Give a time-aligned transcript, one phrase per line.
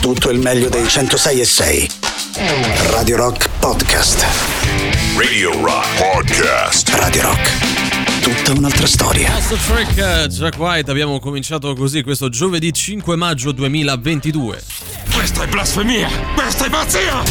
[0.00, 1.90] tutto il meglio dei 106 e 6.
[2.90, 4.24] Radio Rock Podcast.
[5.16, 6.88] Radio Rock Podcast.
[6.94, 8.22] Radio Rock.
[8.22, 9.28] Tutta un'altra storia.
[9.30, 14.62] Master Track eh, Jack White, abbiamo cominciato così questo giovedì 5 maggio 2022.
[15.12, 16.08] Questa è blasfemia!
[16.34, 17.22] Questa è pazzia!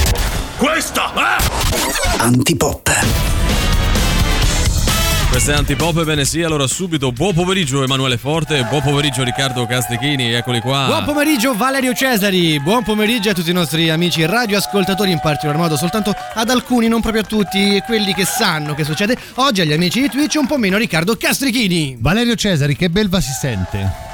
[0.57, 2.21] Questa è...
[2.21, 3.29] Antipop.
[5.30, 10.34] Questa è Antipop, ebbene sì, allora subito buon pomeriggio Emanuele Forte, buon pomeriggio Riccardo Castrichini,
[10.34, 10.88] eccoli qua.
[10.88, 15.78] Buon pomeriggio Valerio Cesari, buon pomeriggio a tutti i nostri amici radioascoltatori, in particolar modo
[15.78, 19.15] soltanto ad alcuni, non proprio a tutti quelli che sanno che succede.
[19.36, 21.96] Oggi agli amici di Twitch un po' meno Riccardo Castrichini.
[22.00, 24.08] Valerio Cesari, che belva si sente?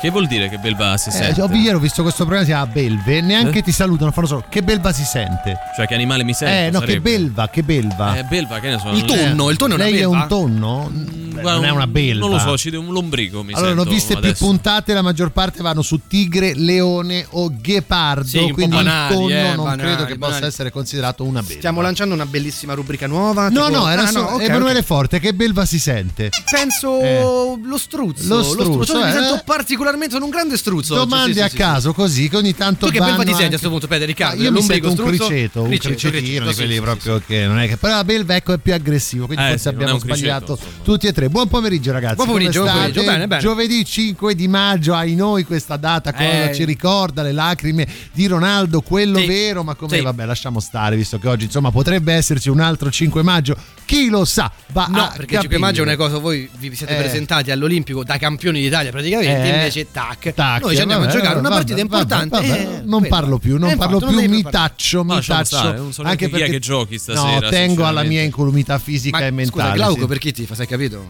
[0.00, 1.42] Che vuol dire che belva si Eh, sente?
[1.42, 3.62] ho- ieri ho visto questo programma si chiama Belve, neanche Eh?
[3.62, 5.58] ti salutano, fanno solo che belva si sente.
[5.76, 6.66] Cioè che animale mi sente?
[6.66, 7.10] eh, no, che sarebbe?
[7.18, 8.16] belva, che belva.
[8.16, 8.88] Eh, belva, che ne so.
[8.92, 10.16] Il non è- tonno, il tonno è una Lei è belva?
[10.22, 10.90] un tonno?
[11.30, 12.20] Beh, non è una belva.
[12.20, 15.02] Non lo so, ci deve un lombrico mi Allora, ne ho viste più puntate, la
[15.02, 19.64] maggior parte vanno su tigre, leone o ghepardo, Sì, quindi banali, il tonno eh, non
[19.64, 20.46] banali, credo che possa banali.
[20.46, 21.56] essere considerato una belva.
[21.56, 23.48] Stiamo lanciando una bellissima rubrica nuova.
[23.50, 24.84] No, tipo- no, era Ah, solo ok, Emanuele ok.
[24.84, 26.30] Forte, che belva si sente?
[26.50, 27.20] Penso Eh.
[27.62, 28.34] lo struzzo.
[28.34, 29.12] Lo struzzo, Mi eh.
[29.12, 30.94] sento particolarmente, sono un grande struzzo.
[30.94, 33.28] oggi, Domande sì, sì, a sì, caso così che ogni tanto Tu che belva ti
[33.28, 34.40] senti a anche- questo punto, Pedro Riccardo?
[34.40, 35.26] Ah, io mi sento un struzzo?
[35.26, 38.34] criceto, un Criceto, cricetino criceto, di quelli proprio che non è che però la belva
[38.36, 41.28] ecco è più aggressivo, quindi Eh, forse abbiamo sbagliato tutti e tre.
[41.28, 42.14] Buon pomeriggio ragazzi.
[42.16, 42.62] Buon pomeriggio?
[42.64, 43.38] Bene, bene.
[43.40, 46.54] Giovedì 5 di maggio, ai noi questa data cosa Eh.
[46.54, 51.28] ci ricorda le lacrime di Ronaldo, quello vero, ma come vabbè, lasciamo stare visto che
[51.28, 53.56] oggi insomma potrebbe esserci un altro 5 maggio.
[53.84, 54.50] Chi lo sa?
[54.72, 56.98] Va No, a perché il 5 maggio è una cosa, voi vi siete Eh.
[57.00, 59.54] presentati all'Olimpico da campioni d'Italia praticamente, Eh.
[59.54, 62.48] invece tac, Tac, noi ci andiamo vabbè, a giocare una vabbè, partita vabbè, importante.
[62.48, 65.44] vabbè, eh, non parlo più, non Eh, parlo infatti, più, devi mi taccio, mi taccio.
[65.44, 68.22] stare, non so anche neanche chi è perché che giochi stasera, No, tengo alla mia
[68.22, 69.62] incolumità fisica Ma e mentale.
[69.70, 70.06] scusa, Glauco sì.
[70.06, 71.04] per chi ti fa, sai capito?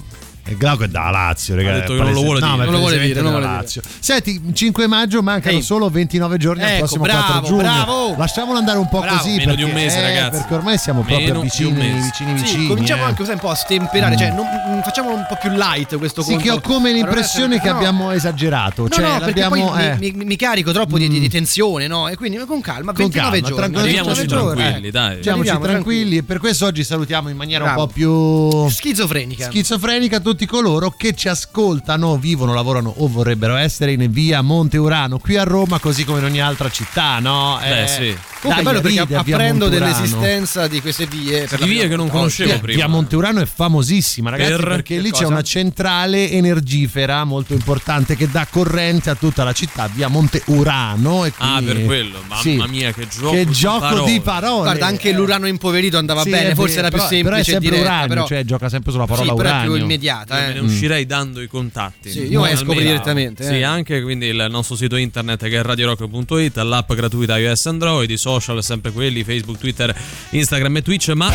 [0.50, 1.76] E Glauco è da Lazio, ragazzi.
[1.76, 2.64] Ha detto che non lo vuole no, dire.
[2.64, 3.82] Non lo vuole dire, non vuole Lazio.
[4.00, 5.62] Senti, 5 maggio mancano Ehi.
[5.62, 7.62] solo 29 giorni al Ecco, prossimo bravo, 4 giugno.
[7.62, 8.14] bravo.
[8.16, 9.16] Lasciamolo andare un po' Bravo.
[9.18, 9.36] così.
[9.36, 10.38] Meno di un perché- mese, eh, ragazzi.
[10.38, 12.00] Perché ormai siamo Meno proprio vicini, mese.
[12.10, 12.66] vicini, Sì, vicini.
[12.66, 13.06] cominciamo eh.
[13.06, 16.30] anche un po' a stemperare, cioè non, mm, facciamolo un po' più light questo Sì,
[16.30, 16.42] conto.
[16.42, 17.76] che ho come l'impressione che no.
[17.76, 18.82] abbiamo esagerato.
[18.82, 22.08] No, cioè, no, perché eh, mi, mi- mi carico troppo di, di- di tensione, no?
[22.08, 23.54] E quindi con calma, Con 29 calma, giorni.
[23.56, 24.90] tranquilli, Arriviamoci 29 giorni, tranquilli, eh.
[24.90, 25.22] dai.
[25.22, 29.44] Siamoci Arriviamo, tranquilli e per questo oggi salutiamo in maniera un po' più Schizofrenica.
[29.46, 35.18] schizofrenica tutti coloro che ci ascoltano, vivono, lavorano o vorrebbero essere in via Monte Urano
[35.18, 37.58] qui a Roma, così come in ogni altra città, no?
[37.60, 38.16] Beh, Eh, sì.
[38.40, 39.92] Comunque è bello perché ride apprendo Monte Urano.
[39.92, 41.46] dell'esistenza di queste vie.
[41.46, 42.12] per la Di vie che non volta.
[42.16, 42.76] conoscevo Via, prima.
[42.78, 44.64] via Monteurano è famosissima, ragazzi, Per?
[44.66, 45.22] perché lì cosa?
[45.24, 50.42] c'è una centrale energifera molto importante che dà corrente a tutta la città, via Monte
[50.46, 51.26] Urano.
[51.26, 52.18] E Ah, quindi- per quello.
[52.26, 52.64] Mamma Sì.
[52.68, 54.10] mia, che gioco Che di gioco parole.
[54.12, 54.62] di parole.
[54.62, 57.68] Guarda, anche l'urano impoverito andava Sì, bene, forse era più però- semplice Però è sempre
[57.70, 58.26] diretta, uranio, però...
[58.26, 59.84] cioè gioca sempre sulla parola sì, però è più uranio.
[60.28, 60.46] Io eh.
[60.48, 62.10] me ne uscirei dando i contatti.
[62.10, 62.80] Sì, io No, esco almeno.
[62.80, 63.62] direttamente, Sì, eh.
[63.62, 68.62] anche quindi il nostro sito internet che è radiorock.it, l'app gratuita iOS Android, i social
[68.62, 69.94] sempre quelli, Facebook, Twitter,
[70.30, 71.32] Instagram e Twitch, ma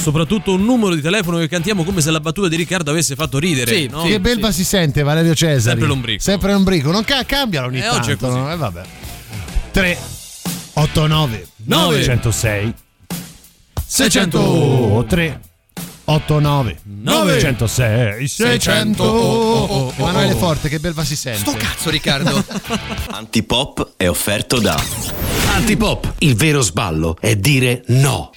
[0.00, 3.38] soprattutto un numero di telefono che cantiamo come se la battuta di Riccardo avesse fatto
[3.38, 3.74] ridere.
[3.74, 4.02] Sì, no?
[4.02, 4.08] sì.
[4.10, 5.60] Che belva si sente Valerio Cesari?
[5.60, 6.22] Sempre l'ombrico.
[6.22, 6.90] Sempre l'ombrico.
[6.90, 8.12] Non ca- cambiano ogni Eh, tanto.
[8.12, 8.52] oggi no?
[8.52, 8.82] Eh, vabbè.
[9.72, 9.98] 3
[10.74, 12.02] 8 9 Nove.
[12.02, 12.74] 106
[16.08, 17.38] 603 8 9 Nove.
[17.38, 22.42] 106 600 Emanuele Forte che belva si sente Sto cazzo, Riccardo.
[23.12, 24.80] Antipop è offerto da
[25.52, 26.14] Antipop.
[26.18, 28.30] Il vero sballo è dire no.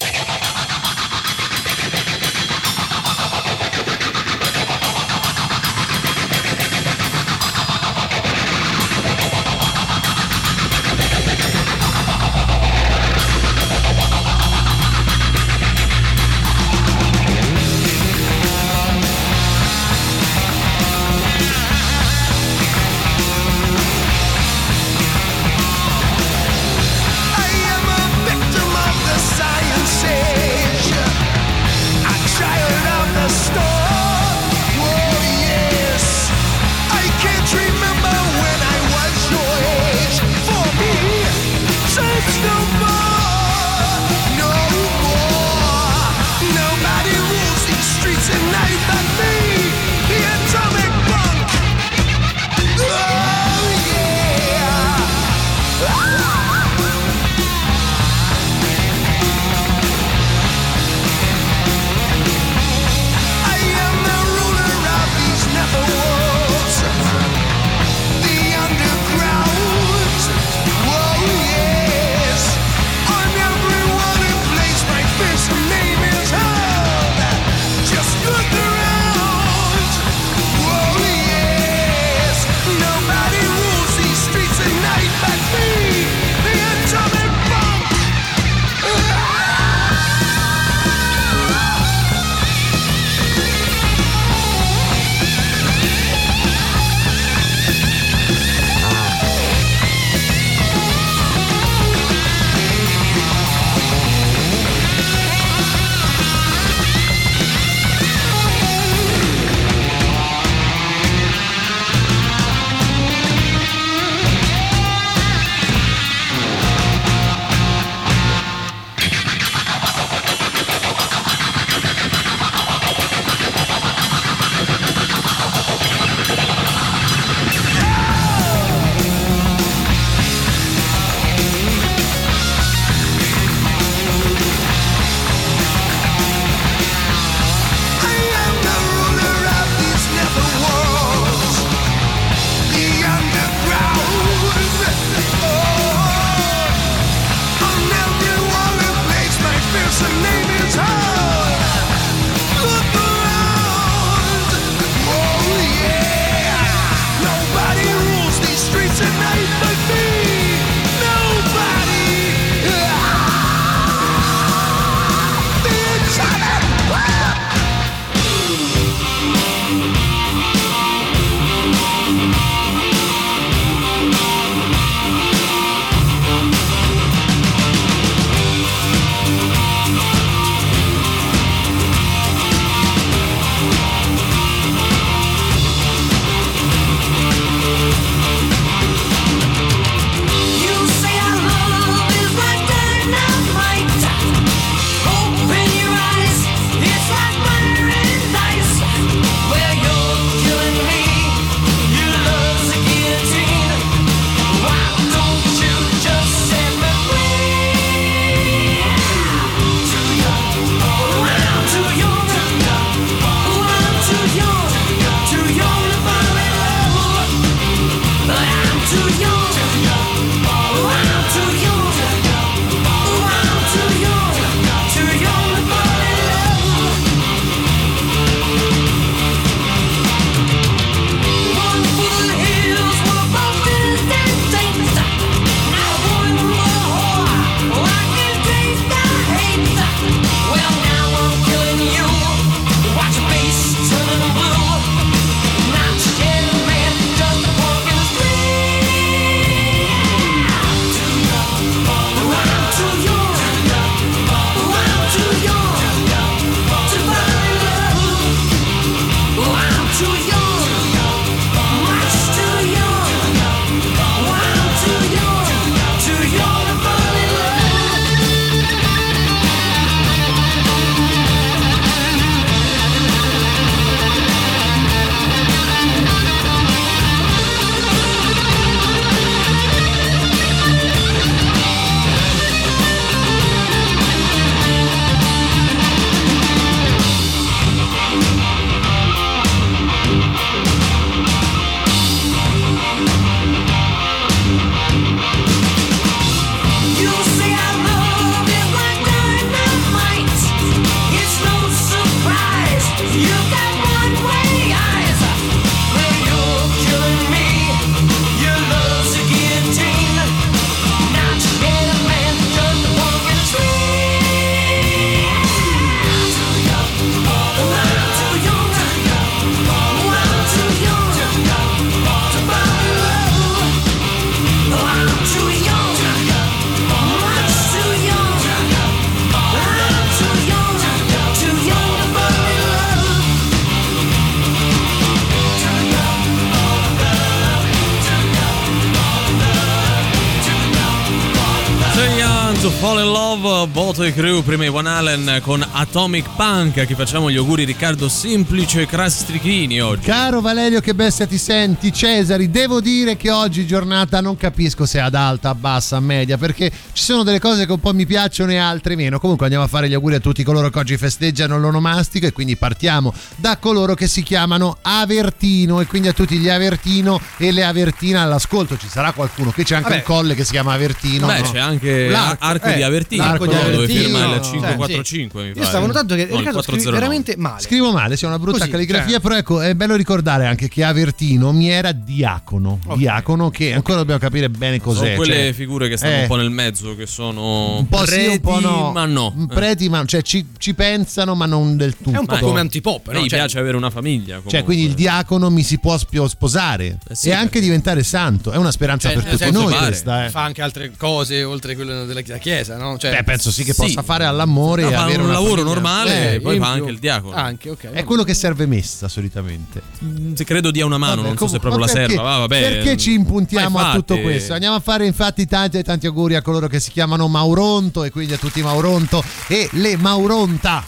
[343.72, 348.06] Voto e crew, prima Iwan Allen con Atomic Punk, a chi facciamo gli auguri Riccardo
[348.06, 350.04] Semplice Crastrichini oggi.
[350.04, 351.90] Caro Valerio, che bestia ti senti?
[351.90, 357.02] Cesari, devo dire che oggi giornata non capisco se ad alta, bassa, media, perché ci
[357.02, 359.18] sono delle cose che un po' mi piacciono e altre meno.
[359.18, 362.56] Comunque andiamo a fare gli auguri a tutti coloro che oggi festeggiano l'onomastico e quindi
[362.56, 367.64] partiamo da coloro che si chiamano Avertino e quindi a tutti gli Avertino e le
[367.64, 368.76] Avertine all'ascolto.
[368.76, 370.00] Ci sarà qualcuno, qui c'è anche Vabbè.
[370.00, 371.26] un colle che si chiama Avertino.
[371.26, 371.50] Beh, no?
[371.50, 373.70] c'è anche L'arco, Arco eh, di Avertino, l'arco di no?
[373.70, 375.66] dove Avertino, firma il no, 545, mi Io pare.
[375.66, 376.98] stavo notando che No, Riccardo scrivi 409.
[376.98, 377.60] veramente male.
[377.62, 379.20] Scrivo male, c'è una brutta Così, calligrafia, cioè.
[379.20, 382.78] però ecco, è bello ricordare anche che Avertino mi era diacono.
[382.86, 382.96] Ok.
[382.96, 385.04] Diacono che ancora dobbiamo capire bene cos'è.
[385.04, 388.04] Sono quelle cioè, figure che stanno eh, un po' nel mezzo, che sono un po'
[388.06, 388.92] sì, un po' preti, no.
[388.92, 389.34] ma no.
[389.36, 392.16] Mm, Preti, ma cioè ci, ci pensano, ma non del tutto.
[392.16, 393.18] È un po' Ma- come antipop, A no?
[393.20, 394.34] gli Cioè, piace avere una famiglia.
[394.34, 394.62] Cioè, comunque.
[394.64, 398.50] quindi il diacono mi si può sposare Eh sì, e anche diventare santo.
[398.52, 400.26] È una speranza Cioè, per tutti noi questa.
[400.26, 400.30] eh.
[400.30, 402.96] fa anche altre cose oltre quello della chiesa, no?
[402.98, 403.82] Cioè, Beh, penso sì che Sì.
[403.82, 405.74] possa fare all'amore No, e avere un lavoro famiglia.
[405.74, 407.34] normale Eh, e poi fa anche il diacono.
[407.36, 407.90] Anche, ok.
[407.92, 409.80] È quello che serve messa solitamente.
[410.04, 412.22] Mm, Se credo dia una mano, Vabbè, non so se proprio la perché- serva.
[412.22, 412.60] Va, vabbè.
[412.60, 414.52] Perché ci impuntiamo a tutto questo?
[414.54, 418.10] Andiamo a fare infatti tanti e tanti auguri a coloro che si chiamano Mauronto e
[418.10, 420.84] quindi a tutti Mauronto e le Mauronta.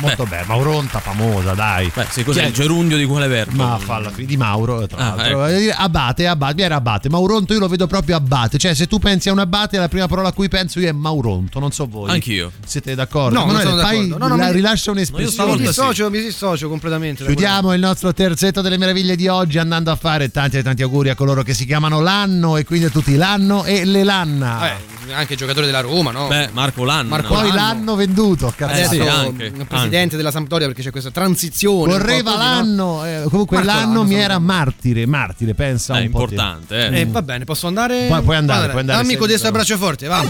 [0.00, 1.90] Molto bene, Mauronta famosa, dai.
[1.94, 3.56] Beh, sì, cos'è Cioè, il gerundio di quale verbo?
[3.62, 5.44] Ma falla di Mauro, tra Ah, l'altro.
[5.46, 5.58] ecco.
[5.58, 7.08] Dire, Abate, abate, mi era abate.
[7.08, 8.58] Mauronto io lo vedo proprio abate.
[8.58, 10.92] Cioè, se tu pensi a un abate, la prima parola a cui penso io è
[10.92, 11.58] Mauronto.
[11.58, 12.10] Non so voi.
[12.10, 12.50] Anch'io.
[12.64, 13.38] Siete d'accordo?
[13.38, 14.18] No, non Emanuele, sono fai- d'accordo.
[14.26, 15.32] No, no, la- mi- rilascia No, io un'espressione.
[15.32, 15.80] stavolta mi sì.
[15.80, 17.24] dissocio, mi dissocio completamente.
[17.24, 21.10] Chiudiamo il nostro terzetto delle meraviglie di oggi andando a fare tanti e tanti auguri
[21.10, 24.68] a coloro che si chiamano l'anno e quindi a tutti l'anno e le lanna.
[24.70, 26.28] Eh, anche giocatori della Roma, no?
[26.28, 27.08] Beh, Marco Lanna.
[27.08, 27.54] Marco Poi Lanno.
[27.56, 28.80] l'anno venduto, cazzo.
[28.80, 29.52] Eh, sì, anche,
[29.90, 31.92] presidente della Sampdoria perché c'è questa transizione.
[31.92, 36.26] Correva l'anno, eh, comunque Marco l'anno Lanno, mi era martire, martire, pensa È un po'
[36.26, 36.34] te.
[36.34, 37.00] importante, eh.
[37.00, 38.06] Eh, va bene, posso andare?
[38.06, 40.24] Puoi- puoi andare, puoi andare Amico senza, destro a braccio forte, va.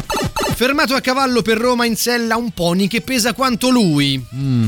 [0.54, 4.22] Fermato a cavallo per Roma in sella un pony che pesa quanto lui.
[4.34, 4.66] Mm.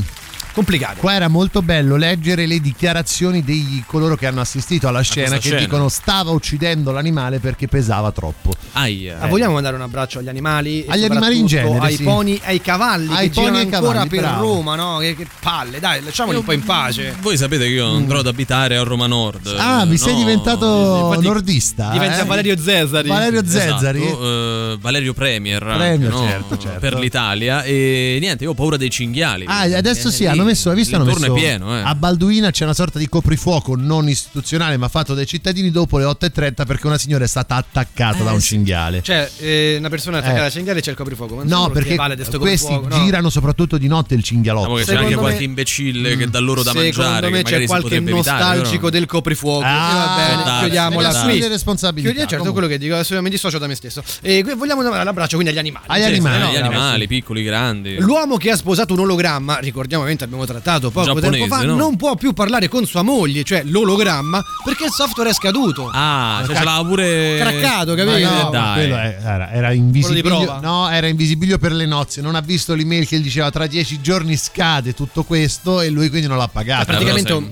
[0.53, 0.99] Complicato.
[0.99, 5.41] Qua era molto bello leggere le dichiarazioni di coloro che hanno assistito alla scena che
[5.41, 5.59] scena.
[5.59, 8.51] dicono stava uccidendo l'animale perché pesava troppo.
[8.73, 9.17] Aia.
[9.19, 10.85] Ah, vogliamo mandare un abbraccio agli animali?
[10.87, 12.03] Agli animali in genere, Ai sì.
[12.03, 14.41] pony, ai cavalli Ai che girano e ai ancora cavalli, per bravo.
[14.53, 14.97] Roma, no?
[14.99, 17.15] Che, che palle, dai, lasciamoli un po' in pace.
[17.21, 19.47] Voi sapete che io andrò ad abitare a Roma Nord.
[19.57, 21.89] Ah, mi eh, sei no, diventato infatti nordista.
[21.91, 22.25] Diventa eh?
[22.25, 23.07] Valerio Zesari.
[23.07, 24.01] Valerio Esatto, Zezzari.
[24.03, 26.27] eh, Valerio Premier, anche, Premier, no?
[26.27, 26.79] certo, certo.
[26.79, 30.51] per l'Italia e niente io ho paura dei cinghiali Ah, adesso Eh, sì, lì hanno
[30.51, 30.95] messo, hai visto?
[30.95, 31.81] Hanno messo è pieno eh.
[31.81, 36.05] a Balduina c'è una sorta di coprifuoco non istituzionale ma fatto dai cittadini dopo le
[36.05, 39.01] 8.30 perché una signora è stata attaccata Eh, da un cinghiale.
[39.01, 40.45] Cioè, eh, una persona attaccata Eh.
[40.45, 41.35] al cinghiale c'è il coprifuoco.
[41.35, 43.03] ma No, perché vale questi coprifuoco, no.
[43.03, 44.73] girano soprattutto di notte il Diciamo cinghialotto.
[44.75, 47.57] che c'è Secondo anche me- qualche imbecille che dà loro da Secondo mangiare me che
[47.59, 49.63] c'è qualche evitare, nostalgico però- del coprifuoco.
[49.65, 49.95] Ah, E
[50.35, 51.37] va bene, chiudiamola qui.
[51.39, 52.07] sue responsabilità.
[52.09, 52.51] Chiudiamo, certo, Comunque.
[52.67, 54.03] quello che dico, adesso mi dissocio da me stesso.
[54.21, 55.85] E qui vogliamo dare l'abbraccio quindi agli animali.
[55.87, 61.05] Agli animali piccoli grandi L'uomo che ha sposato un ologramma, ricordiamo ovviamente abbiamo trattato poco
[61.05, 61.75] Giapponese, tempo fa, no?
[61.75, 65.89] non può più parlare con sua moglie, cioè l'ologramma, perché il software è scaduto.
[65.93, 68.29] ah cioè ce l'ha pure Craccato, Ma capito?
[68.29, 68.73] no, Eh, ma dai.
[68.73, 70.23] quello è- era, era invisibilio.
[70.23, 70.59] prova?
[70.59, 72.21] No, era invisibilio per le nozze.
[72.21, 76.09] Non ha visto l'email che gli diceva tra dieci giorni scade tutto questo e lui
[76.09, 76.85] quindi non l'ha pagato.
[76.85, 77.49] però praticamente un,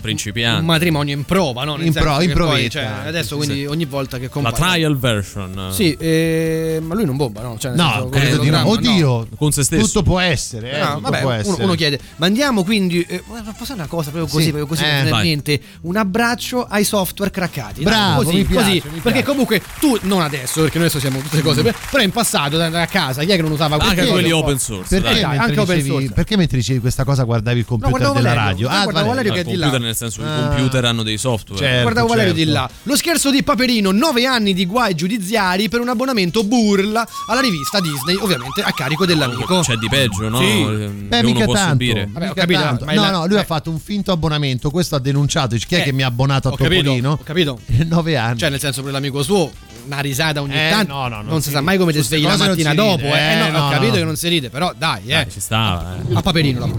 [0.60, 1.76] un matrimonio in prova, no?
[1.76, 4.24] Nel In senso pro- che in poi, provetta, cioè, adesso sì, quindi ogni volta che
[4.24, 7.58] la compare trial version Sì, eh, ma lui non bomba, no?
[7.58, 8.68] Cioè, nel No, senso, credo con di no.
[8.70, 9.86] Oddio, Con se stesso.
[9.86, 10.72] tutto può essere.
[10.74, 11.64] Eh, No, tutto vabbè, può uno, essere.
[11.64, 13.22] uno chiede, mandiamo quindi, eh,
[13.58, 17.84] posso una cosa proprio così, Sì, proprio così eh, mente, un abbraccio ai software craccati.
[17.84, 19.02] Bravo, così, mi piace, così, mi piace.
[19.02, 21.62] perché comunque tu, non adesso, perché noi adesso siamo tutte cose,
[21.92, 25.02] però in passato da, da casa, chi è che non usava anche quelli open source
[25.02, 25.38] Perché, dai.
[25.38, 26.12] anche open dicevi, source.
[26.14, 28.78] perché mentre dicevi questa cosa guardavi il computer guardavo della Valerio, radio?
[28.78, 29.66] no, guardavo Valerio No, che il è di là.
[29.66, 30.48] computer nel senso che i Ah.
[30.48, 31.82] computer hanno dei software Certo.
[31.82, 32.46] Guardavo Valerio certo.
[32.48, 32.70] di là.
[32.84, 37.80] Lo scherzo di Paperino, 9 anni di guai giudiziari per un abbonamento burla alla rivista
[37.82, 39.60] Disney, ovviamente a carico dell'amico.
[39.60, 40.40] c'è di peggio no?
[40.40, 40.46] Sì.
[40.62, 41.80] Eh, Beh, mica può tanto.
[41.84, 43.40] Vabbè, ho capito, è No, la- no, lui eh.
[43.40, 44.70] ha fatto un finto abbonamento.
[44.72, 45.54] Questo ha denunciato.
[45.56, 47.12] Dice, Chi è Eh, che mi ha abbonato a ho capito, Topolino?
[47.12, 47.60] ho capito.
[47.88, 48.38] Nove anni.
[48.40, 49.52] Cioè, nel senso, per l'amico suo,
[49.86, 50.94] una risata ogni Eh, tanto.
[50.94, 53.04] no, no, non non si si sa mai come ti svegli la mattina dopo.
[53.04, 53.98] Eh, Eh, no, no, ho capito no.
[53.98, 55.28] che non si ride, però dai, eh.
[55.30, 56.14] ci stava eh.
[56.16, 56.70] A Paperino la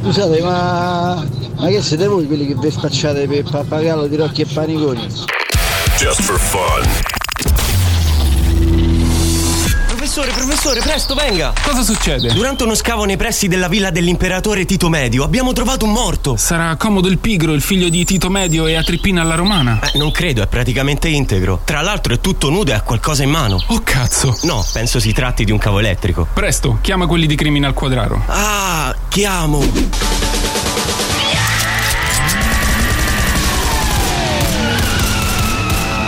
[0.00, 1.26] Scusate, ma,
[1.56, 5.06] ma che siete voi quelli che vi spacciate per pappagallo di Rocchi e Paniconi?
[5.98, 7.15] Just for fun.
[10.16, 11.52] Professore, professore, presto, venga!
[11.62, 12.32] Cosa succede?
[12.32, 16.36] Durante uno scavo nei pressi della villa dell'imperatore Tito Medio abbiamo trovato un morto.
[16.36, 19.78] Sarà Comodo il Pigro, il figlio di Tito Medio e Atrippina alla Romana?
[19.82, 21.60] Eh, non credo, è praticamente integro.
[21.64, 23.62] Tra l'altro è tutto nudo e ha qualcosa in mano.
[23.66, 24.38] Oh cazzo!
[24.44, 26.26] No, penso si tratti di un cavo elettrico.
[26.32, 28.22] Presto, chiama quelli di Criminal Quadraro.
[28.24, 29.62] Ah, chiamo!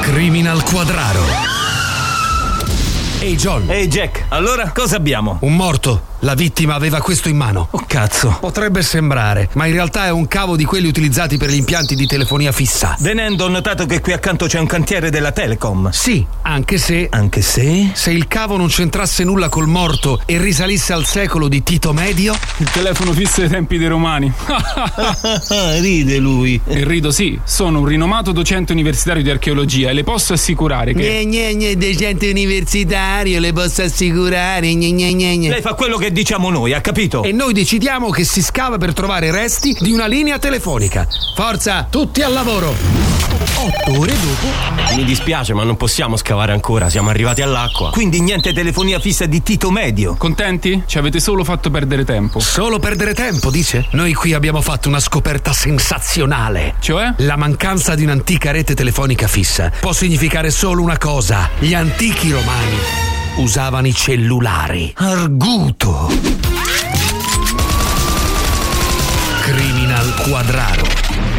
[0.00, 1.47] Criminal Quadraro.
[3.20, 3.64] Ehi John.
[3.68, 5.38] Ehi Jack, allora cosa abbiamo?
[5.40, 6.02] Un morto.
[6.22, 7.68] La vittima aveva questo in mano.
[7.70, 8.38] Oh cazzo.
[8.40, 12.06] Potrebbe sembrare, ma in realtà è un cavo di quelli utilizzati per gli impianti di
[12.06, 12.96] telefonia fissa.
[12.98, 15.90] Venendo ho notato che qui accanto c'è un cantiere della Telecom.
[15.90, 17.06] Sì, anche se.
[17.08, 17.90] Anche se?
[17.92, 22.36] Se il cavo non c'entrasse nulla col morto e risalisse al secolo di Tito Medio.
[22.56, 24.32] Il telefono fisso ai tempi dei romani.
[25.78, 26.60] Ride lui.
[26.66, 31.00] E rido sì, sono un rinomato docente universitario di archeologia e le posso assicurare che.
[31.00, 33.07] Gne gne gne, docente universitario,
[33.40, 34.72] le posso assicurare.
[34.74, 35.48] Gne gne gne gne.
[35.48, 37.22] Lei fa quello che diciamo noi, ha capito?
[37.22, 41.06] E noi decidiamo che si scava per trovare resti di una linea telefonica.
[41.34, 43.18] Forza, tutti al lavoro!
[43.60, 44.94] Otto ore dopo.
[44.94, 47.90] Mi dispiace, ma non possiamo scavare ancora, siamo arrivati all'acqua.
[47.90, 50.14] Quindi niente telefonia fissa di Tito Medio.
[50.16, 50.84] Contenti?
[50.86, 52.38] Ci avete solo fatto perdere tempo.
[52.38, 53.86] Solo perdere tempo, dice?
[53.92, 56.76] Noi qui abbiamo fatto una scoperta sensazionale.
[56.78, 57.14] Cioè?
[57.18, 61.50] La mancanza di un'antica rete telefonica fissa può significare solo una cosa.
[61.58, 62.97] Gli antichi romani
[63.38, 64.92] usavano i cellulari.
[64.96, 66.10] Arguto.
[69.42, 71.37] Criminal Quadraro.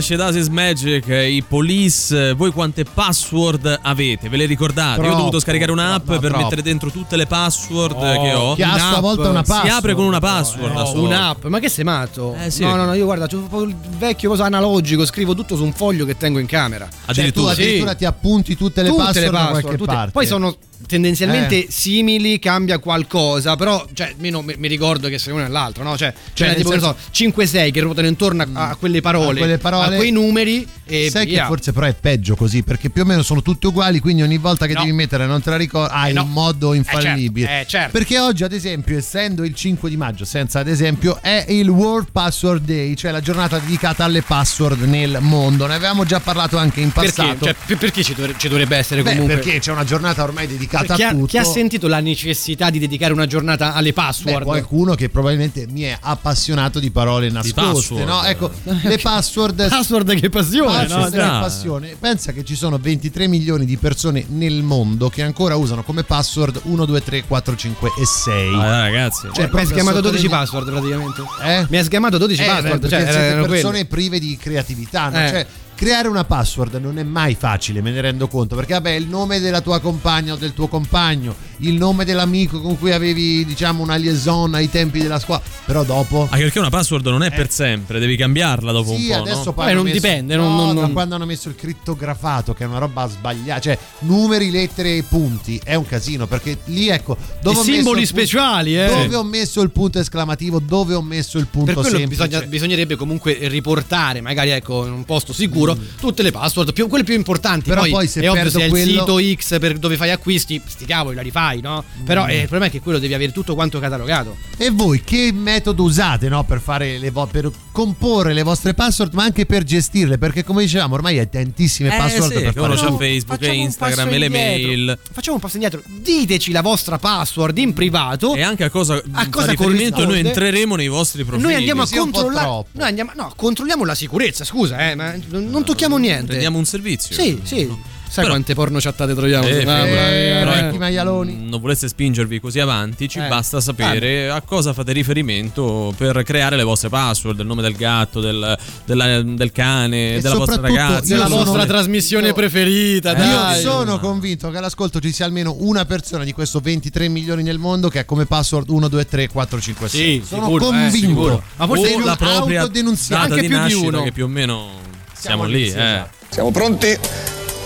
[0.00, 2.34] Shedasis Magic, i police.
[2.34, 4.28] Voi quante password avete?
[4.28, 5.02] Ve le ricordate?
[5.02, 6.42] Io ho dovuto scaricare un'app no, per troppo.
[6.44, 8.54] mettere dentro tutte le password che ho.
[8.54, 9.00] Che ha a sua Un'app.
[9.02, 9.70] volta una Si password.
[9.74, 10.72] apre con una password.
[10.74, 11.02] da No, solo.
[11.02, 12.34] un'app, ma che sei matto?
[12.42, 12.62] Eh, sì.
[12.62, 15.72] No, no, no, io guarda, c'ho proprio il vecchio cosa analogico, scrivo tutto su un
[15.72, 16.86] foglio che tengo in camera.
[16.88, 17.52] Cioè, tu Addirittura.
[17.52, 19.92] addirittura ti appunti tutte le tutte password, le da password, qualche tutte.
[19.94, 20.10] parte.
[20.12, 21.70] Poi sono tendenzialmente Eh.
[21.70, 25.96] simili, cambia qualcosa, però cioè, almeno mi, mi ricordo che sia uno e l'altro, no?
[25.96, 29.42] Cioè, c'è nel tipo ne so, 5-6 che ruotano intorno a, a quelle parole, A
[29.42, 29.94] quelle parole.
[29.94, 31.42] a quei numeri e Sai via.
[31.42, 34.38] che forse però è peggio così, perché più o meno sono tutti uguali, quindi ogni
[34.38, 34.80] volta che No.
[34.80, 36.22] devi mettere non te la ricordi, hai Eh, no.
[36.22, 37.46] un modo infallibile.
[37.46, 37.90] Eh, certo, eh, certo.
[37.98, 42.08] Perché oggi, ad esempio, essendo il 5 di maggio, senza ad esempio, è il World
[42.12, 45.66] Password Day, cioè la giornata dedicata alle password nel mondo.
[45.66, 47.10] Ne avevamo già parlato anche in Perché?
[47.12, 47.44] passato.
[47.46, 49.36] Cioè, per- perché ci, dovre- ci dovrebbe essere Beh, comunque?
[49.38, 51.26] perché c'è una giornata ormai dedicata chi, a ha, tutto.
[51.26, 54.44] chi ha sentito la necessità di dedicare una giornata alle Beh, password?
[54.44, 58.06] qualcuno che probabilmente mi è appassionato di parole nascoste, password.
[58.08, 58.24] no?
[58.24, 58.50] Ecco,
[58.82, 61.06] le password password che passione, Password no?
[61.06, 61.40] è Strano.
[61.40, 61.96] passione.
[61.98, 66.60] Pensa che ci sono 23 milioni di persone nel mondo che ancora usano come password
[66.64, 68.54] 1, 2, 3, 4, 5 e 6.
[68.54, 69.20] Ah, ragazzi.
[69.22, 71.22] Cioè, mi proprio hai schiamato 12 sottolinea- password praticamente.
[71.42, 71.66] Eh?
[71.70, 73.04] Mi hai schiamato 12 Eh, password, beh, cioè
[73.46, 73.84] persone quelle.
[73.86, 75.24] prive di creatività, no?
[75.24, 75.28] Eh.
[75.28, 79.06] Cioè, creare una password non è mai facile, me ne rendo conto, perché vabbè, il
[79.06, 83.82] nome della tua compagna o del tuo compagno, il nome dell'amico con cui avevi, diciamo,
[83.82, 87.50] una liaison ai tempi della scuola, però dopo Anche perché una password non è per
[87.50, 88.96] sempre, devi cambiarla dopo Eh.
[88.96, 89.22] Sì, un po'.
[89.22, 89.52] adesso no?
[89.52, 92.54] poi Beh, non messo- dipende, no, non- non- da non- quando hanno messo il crittografato,
[92.54, 96.88] che è una roba sbagliata, cioè numeri, lettere e punti, è un casino, perché lì
[96.88, 98.86] ecco, dove I simboli punto- speciali, eh.
[98.88, 102.26] Dove ho messo il punto esclamativo, dove ho messo il punto Per quello semplice.
[102.26, 107.04] bisogna- bisognerebbe comunque riportare, magari ecco, in un posto sicuro, tutte le password, più- quelle
[107.04, 107.68] più importanti.
[107.68, 109.96] Però poi, poi se è ovvio, perdo se è il quello- sito X per dove
[109.96, 111.84] fai acquisti, sti cavoli, la rifai, no?
[112.04, 112.28] Però Mm.
[112.28, 114.36] eh, il problema è che quello devi avere tutto quanto catalogato.
[114.56, 119.12] E voi che metodo usate no, per, fare le vo- per comporre le vostre password,
[119.14, 120.18] ma anche per gestirle?
[120.18, 122.96] Perché come dicevamo, ormai hai tantissime Eh, password sì, per uno fare c'ha tutto.
[122.98, 124.98] Facebook e Instagram e le mail.
[125.12, 128.34] Facciamo un passo indietro, diteci la vostra password in privato.
[128.34, 131.46] E anche a cosa, A cosa riferimento noi entreremo nei vostri profili.
[131.46, 132.64] Noi andiamo a controllare.
[132.72, 136.32] Noi andiamo, no, controlliamo la sicurezza, scusa, eh, ma non, non tocchiamo niente.
[136.32, 137.14] Rendiamo un servizio.
[137.14, 137.94] Sì, sì.
[138.08, 139.48] Sai Però- quante porno chattate troviamo?
[139.48, 140.58] Eh, Mamma eh, mia, però eh.
[140.68, 143.26] ecco, mh, non voleste spingervi così avanti, ci Eh.
[143.26, 148.20] basta sapere a cosa fate riferimento per creare le vostre password, il nome del gatto,
[148.20, 151.12] del, della- del cane, E della vostra ragazza.
[151.14, 153.60] io la sono- vostra trasmissione io- preferita, Io dai.
[153.60, 157.88] sono convinto che all'ascolto ci sia almeno una persona di questo 23 milioni nel mondo
[157.88, 160.20] che ha come password 1, 2, 3, 4, 5, 6.
[160.20, 160.96] Sì, sono sicuro, eh, convinto.
[161.08, 161.42] sicuro.
[161.56, 163.22] Ma forse o io la propria autodenunziato.
[163.28, 164.02] data Anche di più di uno.
[164.04, 164.84] che più o meno
[165.26, 165.70] siamo, lì, lì.
[165.70, 165.94] sì, eh.
[165.94, 166.10] esatto.
[166.30, 166.98] Siamo pronti?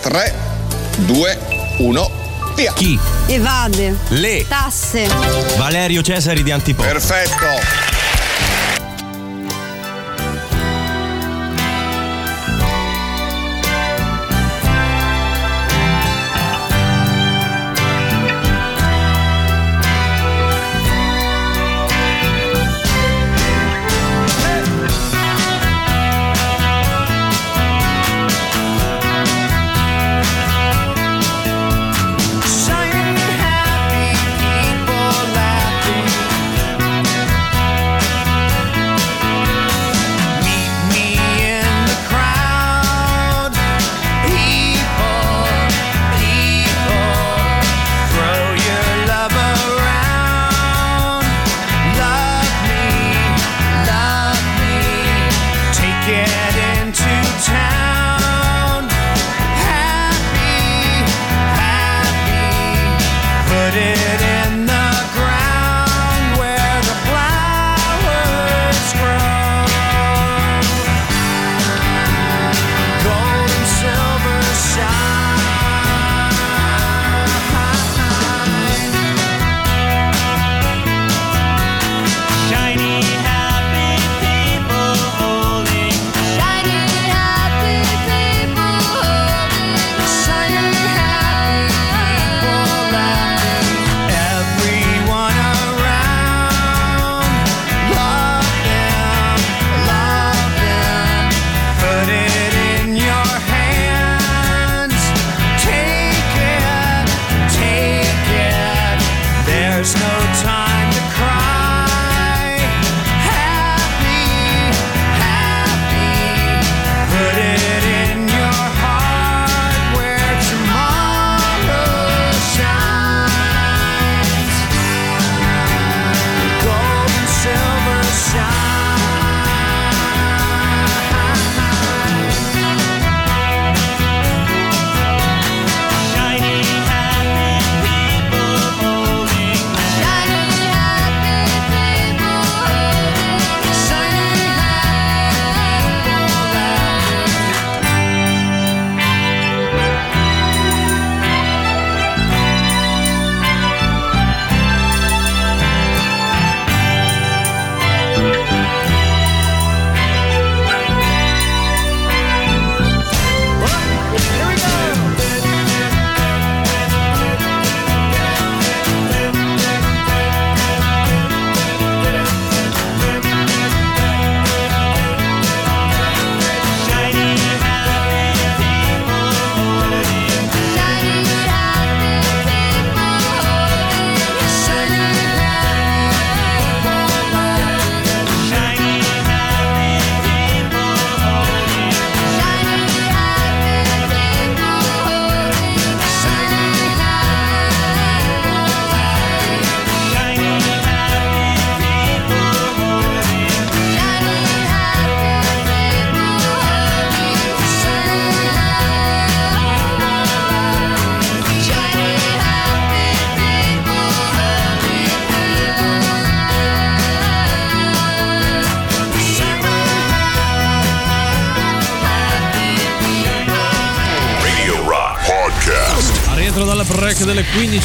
[0.01, 0.35] 3,
[0.97, 1.39] 2,
[1.79, 2.11] 1,
[2.55, 2.73] via!
[2.73, 2.99] Chi?
[3.27, 3.97] Evade.
[4.09, 4.47] Le.
[4.49, 5.07] Tasse.
[5.57, 6.85] Valerio Cesari di Antipop.
[6.87, 8.00] Perfetto!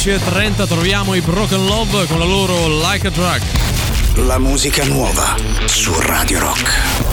[0.06, 3.40] 11.30 troviamo i Broken Love con la loro Like a Drug.
[4.26, 7.05] La musica nuova su Radio Rock.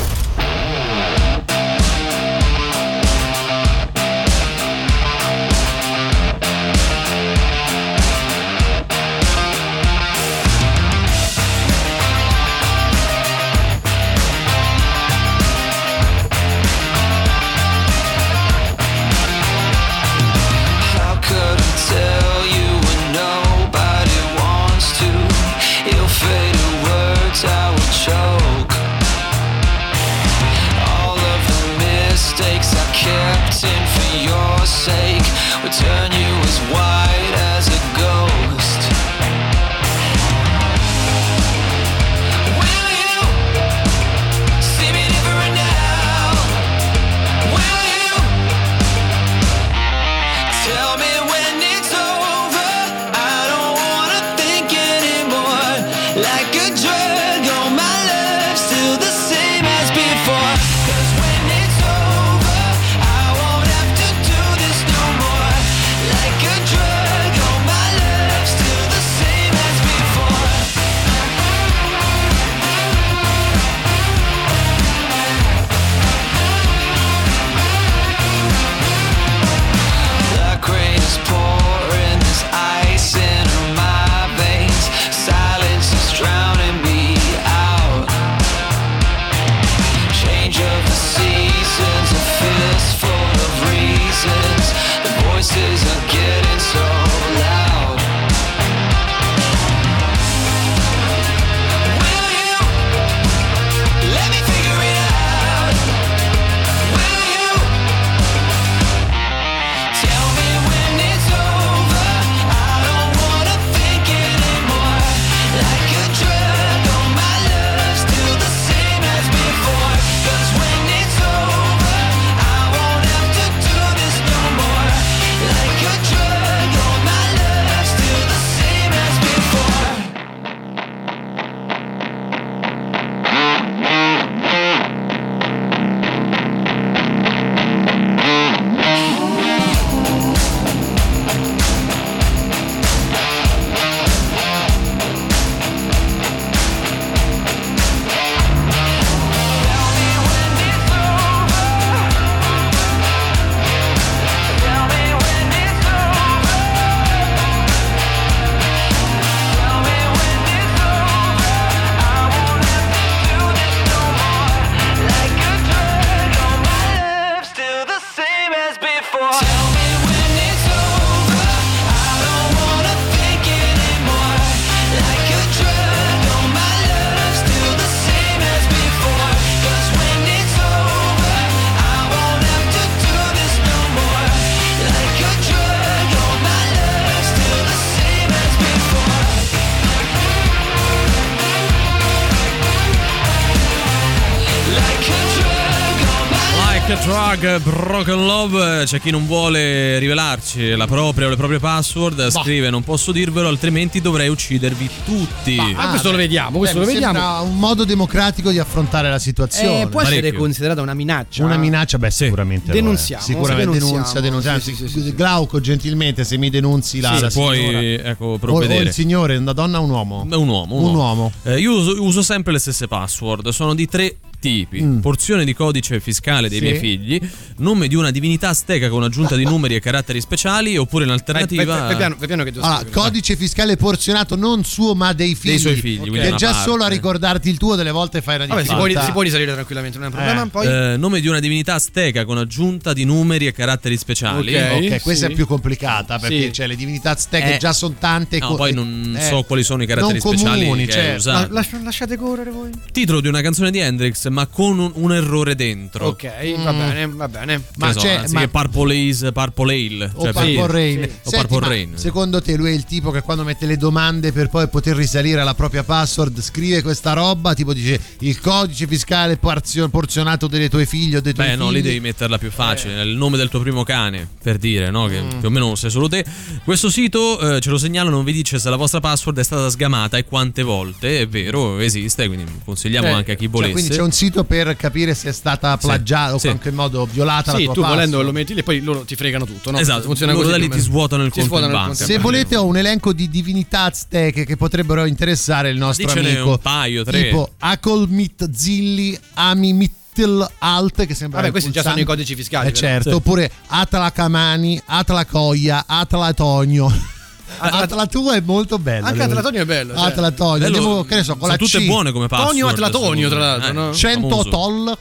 [197.44, 202.70] Drug, Broken Love, c'è chi non vuole rivelarci la propria o le proprie password, scrive
[202.70, 205.56] non posso dirvelo altrimenti dovrei uccidervi tutti.
[205.58, 207.14] Ma questo lo vediamo, questo Beh, lo vediamo.
[207.20, 209.82] sembra un modo democratico di affrontare la situazione.
[209.82, 210.40] Eh, può essere parecchio.
[210.40, 211.44] considerata una minaccia.
[211.44, 212.68] Una minaccia, beh, sicuramente.
[212.68, 212.76] lo è.
[212.76, 213.92] Denunziamo, Sicuramente denunziamo.
[213.92, 214.60] denunzia, denunzia.
[214.62, 215.14] Sì, sì, sì, sì.
[215.14, 217.80] Glauco, gentilmente, se mi denunzi la, la puoi signora.
[218.10, 218.84] ecco, O, o provvedere.
[218.86, 220.26] il signore, una donna o un uomo?
[220.30, 220.78] È un uomo.
[220.78, 221.32] Un uomo.
[221.44, 224.82] Eh, io uso, uso sempre le stesse password, sono di tre tipi.
[224.84, 225.00] Mm.
[225.00, 226.66] Porzione di codice fiscale dei Sì.
[226.66, 227.22] miei figli,
[227.60, 231.94] nome di una divinità azteca con aggiunta di numeri e caratteri speciali, oppure in alternativa...
[231.96, 232.92] piano, piano che Allora, scrivere.
[232.92, 235.52] codice fiscale porzionato non suo ma dei figli.
[235.52, 236.70] Dei suoi figli, quindi Che già parte.
[236.70, 239.54] solo a ricordarti il tuo delle volte fai una Vabbè, si può, si può risalire
[239.54, 240.44] tranquillamente, non è un problema.
[240.44, 244.54] Eh, Poi Eh, nome di una divinità azteca con aggiunta di numeri e caratteri speciali.
[244.56, 244.72] Ok.
[244.74, 245.32] Ok, questa Sì.
[245.32, 246.54] è più complicata perché Sì.
[246.54, 247.58] cioè, le divinità azteche Eh.
[247.60, 248.40] già sono tante.
[248.40, 251.16] No, co- poi non eh, so quali sono i caratteri non speciali comuni, che hai
[251.16, 251.48] usato.
[251.48, 252.72] la- lascia- lasciate correre voi.
[252.92, 256.08] Titolo di una canzone di Hendrix, ma con un, un errore dentro.
[256.08, 256.24] Ok,
[256.64, 257.58] va bene, va bene.
[257.78, 260.12] Ma Ma so, c'è- ma- Purple Haze, Purple Ale.
[260.16, 261.02] O Cioè, Purple per- Rain.
[261.24, 261.92] O Senti, Purple Rain.
[261.98, 265.40] Secondo te lui è il tipo che quando mette le domande per poi poter risalire
[265.42, 270.86] alla propria password scrive questa roba, tipo dice il codice fiscale porzio- porzionato delle tue
[270.86, 271.62] figlie o dei tuoi Beh, figli?
[271.64, 273.02] no, lì devi metterla più facile.
[273.04, 275.06] Il nome del tuo primo cane, per dire, no?
[275.08, 275.30] Che Mm.
[275.40, 276.26] più o meno sai solo te.
[276.64, 279.70] Questo sito eh, ce lo segnala, non vi dice se la vostra password è stata
[279.70, 281.20] sgamata e quante volte.
[281.20, 283.72] È vero, esiste, quindi consigliamo Eh, anche a chi cioè, volesse.
[283.74, 286.48] quindi c'è un sito per capire se è stata plagiata o sì.
[286.48, 288.26] in qualche modo violata la Sì, tua tu volendo password.
[288.26, 289.80] lo metti lì e poi loro ti fregano tutto, no?
[289.80, 291.78] Esatto, Funziona loro così da lì o ti svuotano il Ti conto in svuotano il
[291.88, 291.98] banca.
[291.98, 296.30] conto Se volete ho un elenco di divinità azteche che potrebbero interessare il nostro Dicene
[296.36, 296.50] amico.
[296.52, 297.24] un paio, tre.
[297.24, 302.02] Tipo Akolmit Zilli Amimittel Alt che sembra Vabbè, questi già sono pulsante.
[302.02, 302.68] i codici fiscali.
[302.70, 303.16] Eh certo, Sì.
[303.16, 307.12] oppure Atlakamani, Atlacoia, Atlatonio.
[307.58, 309.06] Atlatua è molto bello.
[309.06, 310.06] Anche devo Atlatonio è bello, cioè.
[310.08, 311.86] Atlatonio, Bello, andiamo, che ne so, con sono la tutte C.
[311.86, 312.50] buone come password.
[312.52, 313.46] Tonio Atlatonio, tra me.
[313.46, 313.90] l'altro, no?
[313.90, 314.50] Eh, 100 famoso.
[314.50, 314.98] toll.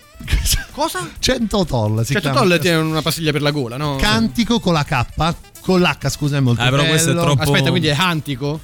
[0.73, 1.09] Cosa?
[1.19, 2.39] 100 toll si Cioè, chiama.
[2.41, 3.97] Toll tiene una pastiglia per la gola, no?
[3.97, 7.25] Cantico con la K, con l'H scusa è molto Eh, però questo è bello.
[7.27, 8.61] troppo- Aspetta, quindi è Antico?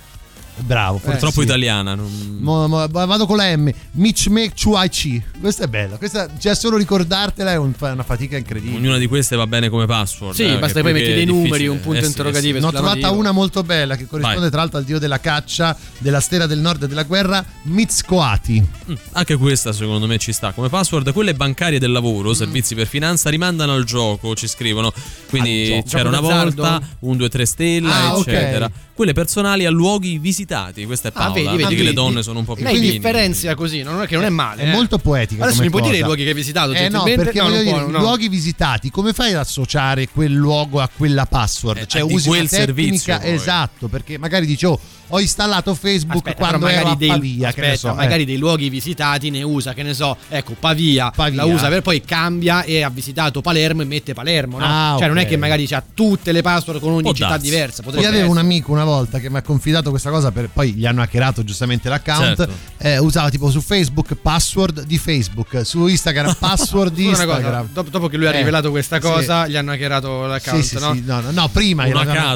[0.60, 1.46] Bravo, forse Troppo sì.
[1.46, 1.94] italiana.
[1.94, 3.70] non- Mo- mo- vado con la M.
[3.92, 5.22] Michme Chuaichi.
[5.40, 5.96] Questa è bella.
[5.96, 8.76] Questa, già solo ricordartela è un- una fatica incredibile.
[8.78, 10.34] Ognuna di queste va bene come password.
[10.34, 12.58] Sì, eh, basta che poi metti dei numeri, un punto Eh sì, interrogativo.
[12.58, 14.50] eh Ne ho trovata una molto bella che corrisponde Vai.
[14.50, 18.54] tra l'altro al dio della caccia, della stella del nord e della guerra, Mitzcoati.
[18.86, 18.92] sì.
[18.92, 21.12] Mm, Anche questa secondo me ci sta come password.
[21.12, 24.92] Quelle bancarie del lavoro, servizi per finanza, rimandano al gioco, ci scrivono.
[25.28, 28.70] Quindi c'era una volta un 2 3 stelle, Ah, eccetera.
[28.94, 30.46] Quelle personali a luoghi visitati.
[30.86, 31.34] Questa è Ah, Paola.
[31.34, 32.90] vedi, vedi, vedi, che le donne sono un po' più Lei fini.
[32.92, 34.62] differenzia così, non è che non è male.
[34.62, 34.72] È eh.
[34.72, 35.42] molto poetica.
[35.42, 36.72] Adesso come mi puoi dire i luoghi che hai visitato?
[36.72, 37.98] Eh no, perché No, dire, no.
[37.98, 41.78] luoghi visitati, come fai ad associare quel luogo a quella password?
[41.80, 43.30] Eh, cioè usi quel servizio, poi.
[43.30, 44.78] esatto, perché magari dici "Oh,
[45.10, 47.92] ho installato Facebook Aspetta, quando ero a dei, Pavia, che ne aspetta, so.
[47.94, 47.96] eh.
[47.96, 51.44] magari dei luoghi visitati ne usa, che ne so, ecco, Pavia, Pavia.
[51.44, 54.64] la usa per poi cambia e ha visitato Palermo e mette Palermo, no?
[54.66, 57.44] Ah, cioè non è che magari c'ha tutte le password con ogni Può città darsi.
[57.50, 60.72] diversa, Io avevo un amico una volta che mi ha confidato questa cosa, per, poi
[60.74, 62.36] gli hanno hackerato giustamente l'account.
[62.36, 62.52] Certo.
[62.78, 67.68] eh, usava tipo su Facebook password di Facebook, su Instagram password di una cosa, Instagram.
[67.72, 69.02] dopo, dopo che lui ha Eh, rivelato questa sì.
[69.02, 70.94] cosa, gli hanno hackerato l'account, Sì, sì, no?
[70.94, 71.84] sì, no, no, no, prima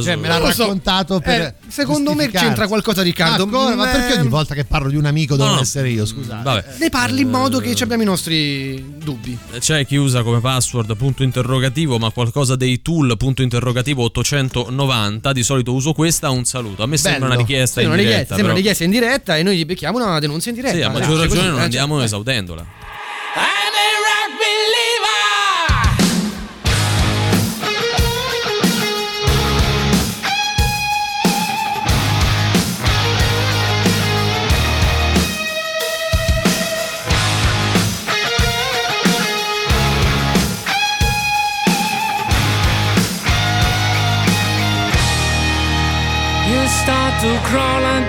[0.03, 3.45] cioè, me l'ha raccontato per Eh, secondo me c'entra qualcosa Riccardo.
[3.45, 3.75] Ancora?
[3.75, 6.43] ma perché Mm, ogni volta che parlo di un amico devo No, essere io, scusate.
[6.43, 6.65] Vabbè.
[6.79, 9.37] Ne parli in modo che ci abbiamo i nostri dubbi.
[9.59, 15.33] C'è chi usa come password punto interrogativo, ma qualcosa dei tool punto interrogativo 890.
[15.33, 16.31] Di solito uso questa.
[16.31, 16.83] Un saluto.
[16.83, 17.33] A me sembra Bello.
[17.35, 18.19] una richiesta Sì, in una diretta.
[18.19, 18.55] richiesta, sembra una però.
[18.55, 20.77] richiesta in diretta e noi gli becchiamo una denuncia in diretta.
[20.77, 22.67] Sì, a maggior cioè, ragione non andiamo esaudendola.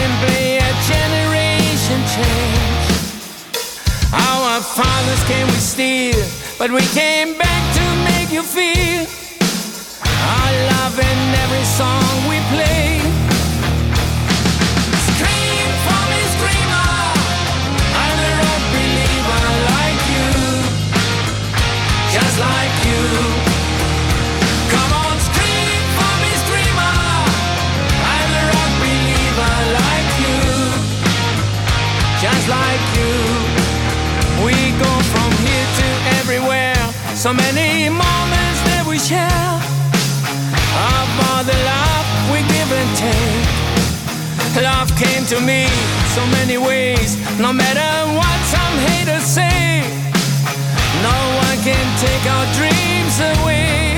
[0.00, 2.86] Simply a generation change.
[4.14, 6.24] Our fathers came with steel,
[6.58, 9.04] but we came back to make you feel
[10.08, 13.09] our love in every song we play.
[37.20, 39.28] So many moments that we share.
[41.28, 44.64] All the love we give and take.
[44.64, 45.68] Love came to me
[46.16, 47.20] so many ways.
[47.36, 49.84] No matter what some haters say,
[51.04, 53.89] no one can take our dreams away.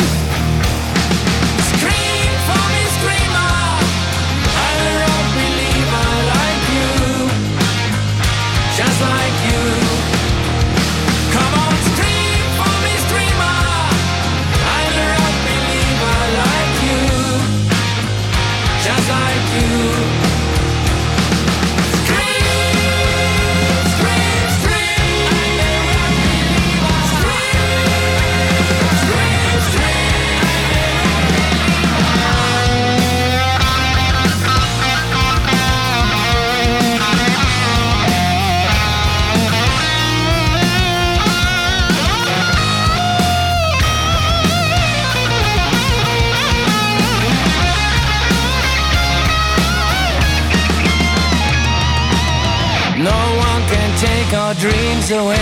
[54.52, 55.36] Our dreams away.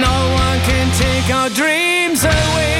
[0.00, 2.77] No one can take our dreams away.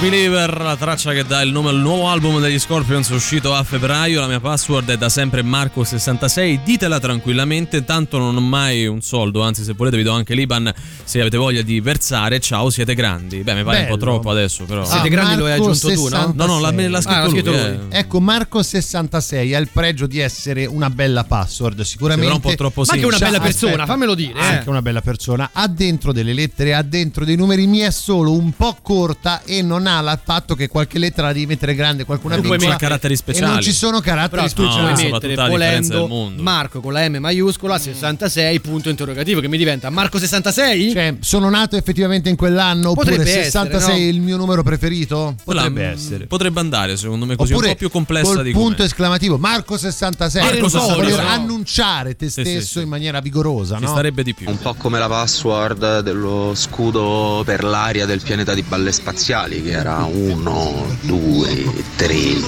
[0.00, 4.20] Believer, la traccia che dà il nome al nuovo album degli Scorpions uscito a febbraio.
[4.20, 6.60] La mia password è da sempre Marco66.
[6.62, 9.42] Ditela tranquillamente, tanto non ho mai un soldo.
[9.42, 10.72] Anzi, se volete, vi do anche l'Iban
[11.02, 12.38] se avete voglia di versare.
[12.38, 13.38] Ciao, siete grandi.
[13.42, 14.12] Beh, mi pare un po' Bello.
[14.12, 14.84] troppo adesso, però.
[14.84, 16.08] Siete grandi, lo hai Marco aggiunto tu, no?
[16.08, 16.32] 66.
[16.36, 17.60] No, no, l'ha, l'ha scritto, Ah, l'ha scritto lui.
[17.60, 17.78] lui.
[17.90, 17.98] eh.
[17.98, 22.32] Ecco, Marco 66 ha il pregio di essere una bella password, sicuramente.
[22.32, 23.86] Un po' troppo Ma anche una bella persona, Aspetta.
[23.92, 24.38] fammelo dire.
[24.38, 24.42] eh.
[24.44, 25.50] Anche una bella persona.
[25.52, 29.60] Ha dentro delle lettere, ha dentro dei numeri, mi è solo un po' corta e
[29.60, 32.72] non ha il fatto che qualche lettera la devi mettere grande, qualcuna Tu puoi piccola.
[32.74, 33.62] mettere caratteri E non speciali.
[33.62, 35.12] ci sono caratteri Però tu ci No, puoi speciali.
[35.12, 36.42] mettere volendo mondo.
[36.42, 40.92] Marco con la M maiuscola 66 punto interrogativo che mi diventa Marco 66?
[40.92, 44.08] Cioè, sono nato effettivamente in quell'anno oppure Potrebbe essere, 66 è no?
[44.16, 45.34] il mio numero preferito?
[45.44, 46.26] Potrebbe mm, essere.
[46.26, 48.86] Potrebbe andare, secondo me, così Oppure un po' più complessa col di punto com'è.
[48.86, 51.02] esclamativo Marco 66 Marco per 66.
[51.12, 51.28] voler no?
[51.30, 52.80] annunciare te Sì, stesso sì, sì.
[52.80, 53.88] in maniera vigorosa, Ci no?
[53.88, 54.48] starebbe di più.
[54.48, 59.77] Un po' come la password dello scudo per l'aria del pianeta di balle spaziali, che
[59.78, 62.40] era 1, 2, 3,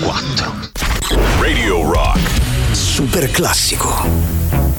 [0.00, 0.52] 4.
[1.38, 2.18] Radio Rock.
[2.72, 4.69] Super classico.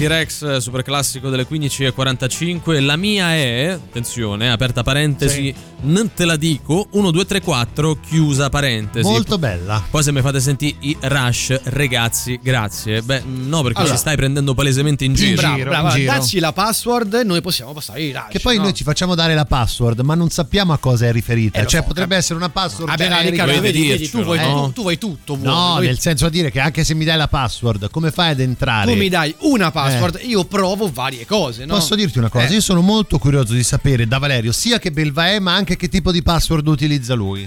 [0.00, 2.82] T-Rex eh, super classico delle 15.45.
[2.82, 8.48] La mia è, attenzione, aperta parentesi, non te la dico, 1, 2, 3, 4, chiusa
[8.48, 9.06] parentesi.
[9.06, 9.84] Molto bella.
[9.90, 13.02] Poi se mi fate sentire i rush, ragazzi, grazie.
[13.02, 13.92] Beh, no, perché Allora.
[13.94, 15.42] ci stai prendendo palesemente in giro.
[15.42, 16.12] Bravo, giro, bravo, in giro.
[16.12, 18.28] dacci la password e noi possiamo passare i rush.
[18.30, 18.62] Che poi no?
[18.62, 21.58] noi ci facciamo dare la password, ma non sappiamo a cosa è riferita.
[21.60, 23.44] Eh, cioè, so, potrebbe cap- essere una password Ah, beh, generica.
[23.44, 24.64] Riccardo, vedi, tu, vuoi, no?
[24.68, 25.36] tu, tu vuoi tutto.
[25.36, 28.10] Vuoi, No, vuoi- nel senso a dire che anche se mi dai la password, come
[28.10, 28.90] fai ad entrare?
[28.90, 29.88] tu mi dai una password,
[30.22, 31.74] io provo varie cose, no?
[31.74, 32.46] Posso dirti una cosa?
[32.46, 32.52] Eh.
[32.54, 35.88] Io sono molto curioso di sapere da Valerio sia che belva è, ma anche che
[35.88, 37.42] tipo di password utilizza lui.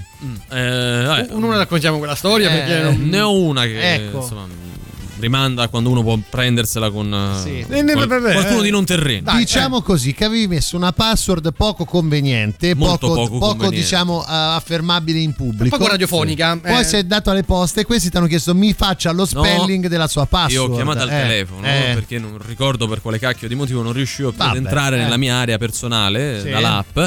[0.50, 3.08] Eh, vabbè, Non raccontiamo quella storia Eh, perché non...
[3.08, 4.18] ne ho una che Ecco.
[4.18, 4.46] insomma,
[5.18, 7.64] rimanda a quando uno può prendersela con, eh, Sì.
[7.66, 9.32] qual- qualcuno di non terreno.
[9.36, 13.76] diciamo così che avevi messo una password poco conveniente, Molto poco, poco conveniente.
[13.76, 15.76] diciamo eh, affermabile in pubblico.
[15.76, 16.58] Poco radiofonica.
[16.60, 16.84] Poi eh.
[16.84, 20.06] si è dato alle poste e questi ti hanno chiesto mi faccia lo spelling della
[20.08, 20.52] sua password.
[20.52, 21.90] Io ho chiamato al Eh, telefono eh.
[21.94, 25.02] perché non ricordo per quale cacchio di motivo non riuscivo più ad entrare eh.
[25.02, 26.50] nella mia area personale Sì.
[26.50, 26.98] dall'app.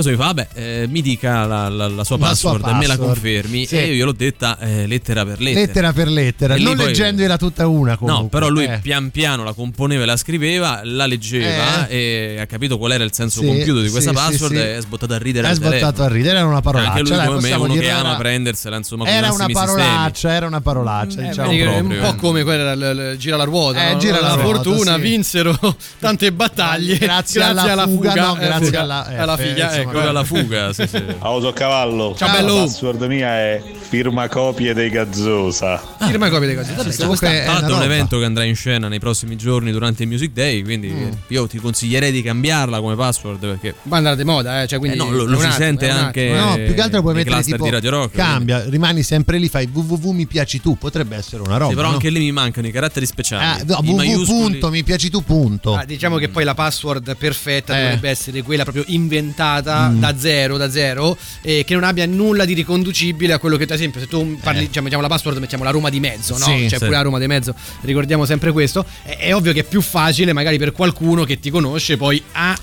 [0.00, 0.24] Cosa mi fa?
[0.24, 3.66] Vabbè, eh, mi dica la, la- la sua password e me la confermi.
[3.66, 3.76] Sì.
[3.76, 5.60] E io gliel'ho detta eh, lettera per lettera.
[5.66, 8.22] Lettera per lettera, E non poi- leggendola tutta una comunque.
[8.22, 8.78] No, però lui Eh.
[8.80, 13.12] pian piano la componeva e la scriveva, la leggeva e ha capito qual era il
[13.12, 14.58] senso Sì, compiuto di questa sì, password sì.
[14.60, 15.48] e è sbottato a ridere.
[15.50, 16.90] È sbottato a ridere, era una parolaccia.
[16.92, 19.76] Anche lui dai, come me uno che ama era- prendersela insomma Era una massimi sistemi.
[19.82, 22.16] parolaccia, era una parolaccia, Eh, diciamo è un po' eh.
[22.16, 23.90] come quella l- l- gira la ruota.
[23.90, 25.58] Eh, gira la fortuna vinsero
[26.00, 29.89] tante battaglie Grazie alla fuga, eh, grazie alla- eh, alla eh, figlia.
[29.90, 31.02] Quella alla fuga, sì, sì.
[31.18, 32.14] Autocavallo.
[32.16, 32.54] Ciao, bello.
[32.56, 35.82] La password mia è firma copie dei Gazzosa.
[36.00, 36.72] Firma copia dei cose.
[36.74, 37.84] Vabbè, Comunque comunque è un roba.
[37.84, 41.10] evento che andrà in scena nei prossimi giorni durante il Music Day, quindi Mm.
[41.28, 44.96] io ti consiglierei di cambiarla come password perché va andare di moda, eh, cioè, quindi
[44.98, 46.32] Eh no, lo- lo si attimo, sente anche-.
[46.36, 49.68] No, più che altro puoi mettere tipo di Radio Rock, cambia, rimani sempre lì, fai
[49.72, 51.70] www mi piaci tu, potrebbe essere una roba.
[51.70, 51.94] Sì, però no?
[51.94, 53.64] anche lì mi mancano i caratteri Ah, speciali.
[53.66, 54.26] no, www maiuscoli.
[54.26, 55.74] punto, mi piaci tu punto.
[55.74, 57.82] Ah, diciamo che poi la password perfetta Eh.
[57.82, 60.00] dovrebbe essere quella proprio inventata Mm.
[60.00, 63.70] da zero, da zero, e che non abbia nulla di riconducibile a quello che, ad
[63.70, 66.44] esempio, se tu parli, diciamo, mettiamo la password, mettiamo la Roma di mezzo, no?
[66.44, 66.84] Sì, Cioè, sì.
[66.84, 68.84] pure la Roma di mezzo, ricordiamo sempre questo.
[69.02, 72.56] È, è ovvio che è più facile, magari per qualcuno che ti conosce, poi a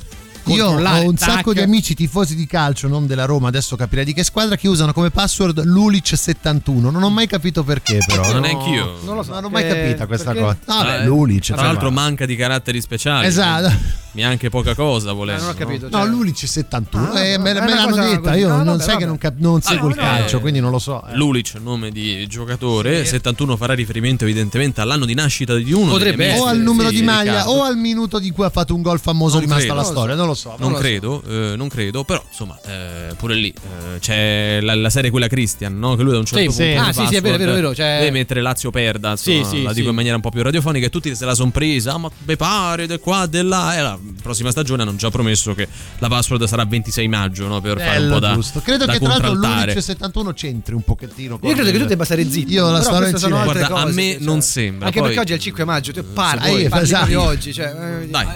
[0.55, 1.29] Io ho un tac.
[1.31, 4.67] sacco di amici tifosi di calcio, non della Roma, adesso capirai di che squadra, che
[4.67, 6.89] usano come password Lulic71.
[6.91, 8.23] Non ho mai capito perché, però.
[8.23, 8.39] Non No.
[8.41, 8.97] neanch'io.
[9.03, 9.33] Non lo so.
[9.33, 10.57] Non ho mai Eh, capita questa perché?
[10.65, 10.81] cosa.
[10.83, 11.43] No, Eh, beh, Lulic.
[11.43, 11.71] Tra insomma.
[11.71, 13.27] l'altro manca di caratteri speciali.
[13.27, 13.71] Esatto.
[14.17, 15.43] Mi ha anche poca cosa volendo.
[15.43, 15.89] non ho capito.
[15.91, 17.11] No, cioè- Lulic 71.
[17.11, 18.35] Ah, eh, me, me l'hanno detta.
[18.35, 19.05] Io non vabbè, sai che vabbè.
[19.05, 21.03] non, cap- non seguo Ah, il no, calcio, eh, quindi non lo so.
[21.07, 21.15] eh.
[21.15, 25.91] Lulic, nome di giocatore, 71 farà riferimento evidentemente all'anno di nascita di uno.
[25.91, 27.51] Potrebbe amici o al numero di di maglia Riccardo.
[27.51, 29.79] o al minuto di cui ha fatto un gol famoso Non rimasta credo.
[29.79, 30.15] alla storia.
[30.15, 30.36] Non lo so.
[30.57, 30.81] Non, lo so.
[30.81, 35.27] credo, eh, non credo, però insomma, eh, pure lì eh, c'è la, la serie quella
[35.27, 35.95] Christian, no?
[35.95, 36.63] Che lui da un certo Sì, punto.
[36.63, 36.89] sì.
[36.89, 39.43] Ah, sì, sì, è vero, è vero, è vero, cioè- Deve mettere Lazio perda, insomma,
[39.43, 39.75] Sì, sì, la sì.
[39.75, 42.09] dico in maniera un po' più radiofonica, e tutti se la son presa, ah, ma
[42.19, 43.75] be pare, de qua, de là.
[43.77, 45.67] E la prossima stagione hanno già promesso che
[45.99, 47.59] la password sarà 26 maggio, no?
[47.61, 48.33] Per fare un Bello, po' da.
[48.33, 48.59] giusto.
[48.61, 49.65] Credo da che tra l'altro contraltare.
[49.71, 51.39] Lulic 71 c'entri un pochettino.
[51.41, 52.51] Io credo che tu debba stare zitto.
[52.51, 54.21] Io la queste in Guarda, a cose, me cioè.
[54.21, 54.87] non sembra.
[54.87, 57.05] Anche perché oggi è il 5 maggio, tu parli, Se vuoi, parli esatto.
[57.05, 58.27] proprio oggi, cioè, eh, Dai.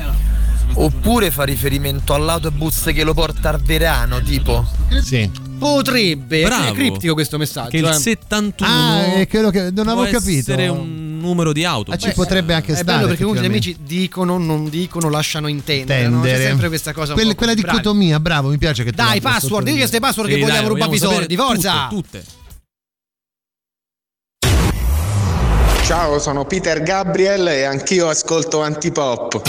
[0.73, 4.65] Oppure fa riferimento all'autobus che lo porta a Verano, tipo.
[5.03, 5.29] Sì.
[5.59, 6.69] Potrebbe, Bravo.
[6.69, 7.69] è criptico questo messaggio.
[7.69, 7.93] Che il eh.
[7.93, 10.39] 71 Ah, è quello che non avevo capito.
[10.51, 11.91] essere un numero di auto.
[11.91, 12.97] Ah, ci potrebbe anche È stare.
[12.97, 16.07] bello perché comunque gli amici dicono, non dicono, lasciano intendere.
[16.07, 16.21] no?
[16.21, 17.09] C'è sempre questa cosa.
[17.13, 17.53] un Quella, così.
[17.53, 17.61] Bravi.
[17.61, 19.77] dicotomia, bravo, mi piace che tu Dai, password, sottolineato.
[19.77, 21.87] queste password Sì, che vogliamo rubarvi i soldi, forza!
[21.89, 22.39] Tutte, tutte.
[25.85, 29.41] Ciao, sono Peter Gabriel e anch'io ascolto Antipop.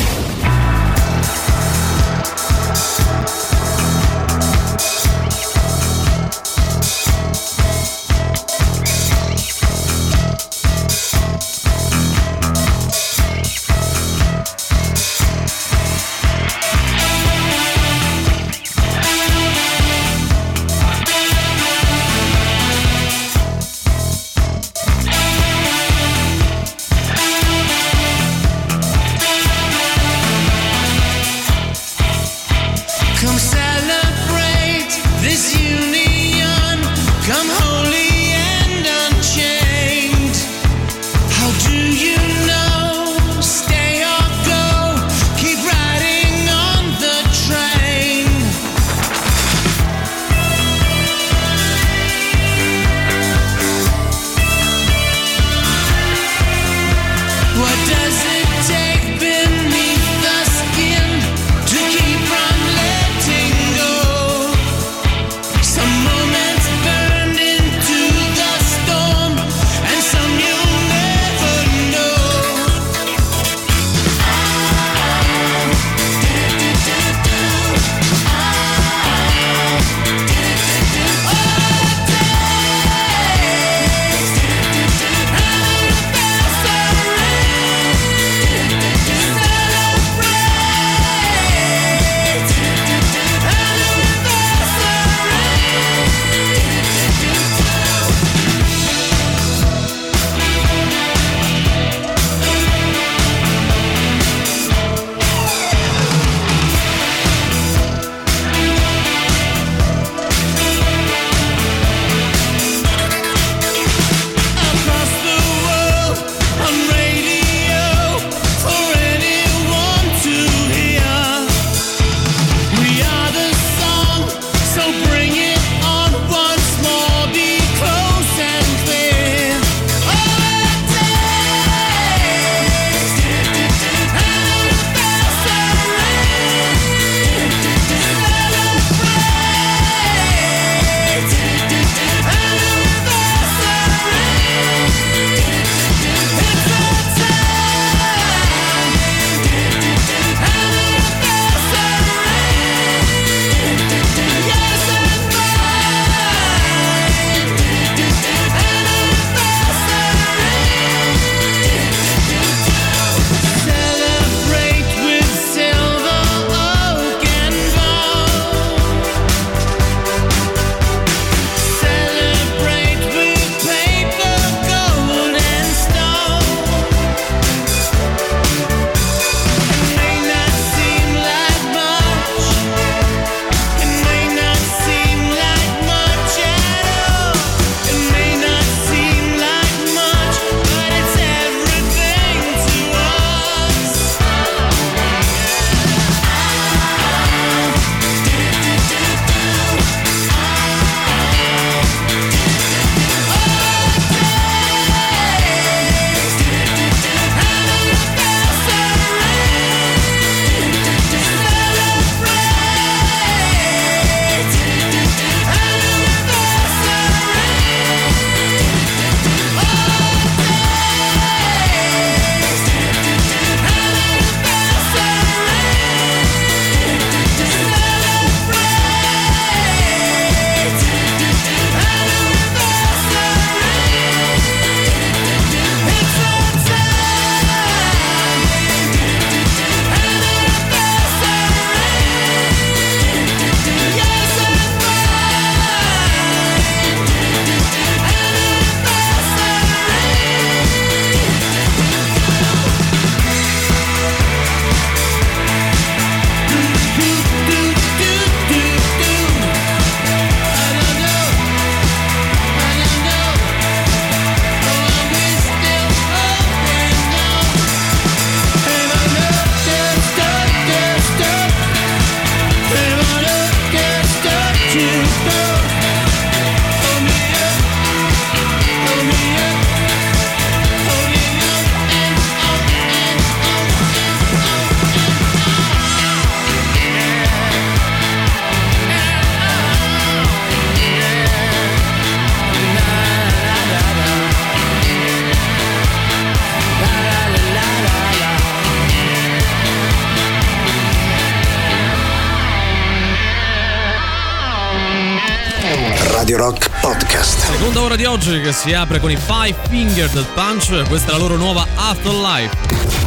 [308.24, 312.56] Oggi che si apre con i Five Fingered Punch, questa è la loro nuova Afterlife.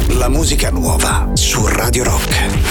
[0.08, 2.65] La musica nuova su Radio Rock.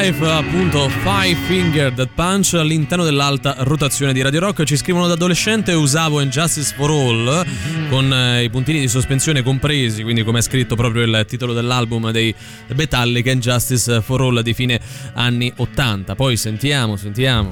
[0.00, 4.62] Life, appunto Five Fingered Punch all'interno dell'alta rotazione di Radio Rock.
[4.62, 7.44] Ci scrivono da adolescente usavo Injustice for All
[7.88, 12.12] con eh, i puntini di sospensione compresi, quindi come è scritto proprio il titolo dell'album
[12.12, 12.32] dei
[12.76, 14.80] Metallica Injustice for All di fine
[15.14, 16.14] anni 80.
[16.14, 17.50] Poi sentiamo, sentiamo.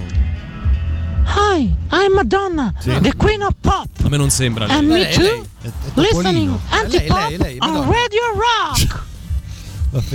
[1.25, 2.97] Hi, I'm Madonna, Sì.
[3.01, 3.89] the queen of pop.
[4.05, 4.67] A me non sembra.
[4.67, 5.01] And lei.
[5.01, 5.47] me too.
[5.95, 7.93] Listening Antipop lei, lei, on Madonna.
[7.93, 9.06] Radio Rock.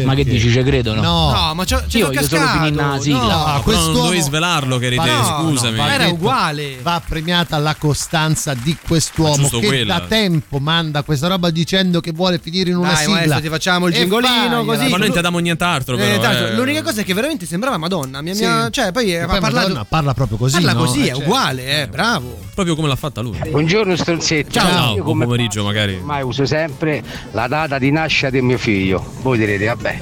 [0.03, 1.01] Ma che dici, ci credo no?
[1.01, 1.53] No.
[1.55, 3.19] Ma c'è, c'è Io voglio solo finire la sigla.
[3.19, 5.77] No, No, quest'uomo- non dovevi svelarlo che eri te, No, scusami.
[5.77, 6.77] no, Era uguale.
[6.81, 9.99] Va premiata la costanza di quest'uomo che quella.
[9.99, 13.13] da tempo manda questa roba dicendo che vuole finire in una Dai, sigla.
[13.15, 14.83] maestro, ti facciamo il gingolino così.
[14.89, 16.21] Ma noi non ti diamo nient'altro, Eh, però.
[16.21, 16.55] tanto, eh.
[16.55, 18.21] L'unica cosa è che veramente sembrava Madonna.
[18.21, 18.43] Mia, Sì.
[18.43, 19.67] mia- cioè, poi ha poi parlato.
[19.67, 20.53] Madonna parla proprio così.
[20.61, 21.21] parla così, Eh, è certo.
[21.21, 22.39] uguale, eh, bravo.
[22.61, 23.39] Proprio come l'ha fatta lui.
[23.49, 24.51] Buongiorno stronzetti.
[24.51, 25.95] Ciao, Io buon pomeriggio magari.
[25.95, 27.01] ormai uso sempre
[27.31, 29.03] la data di nascita di mio figlio.
[29.23, 29.97] Voi direte, vabbè,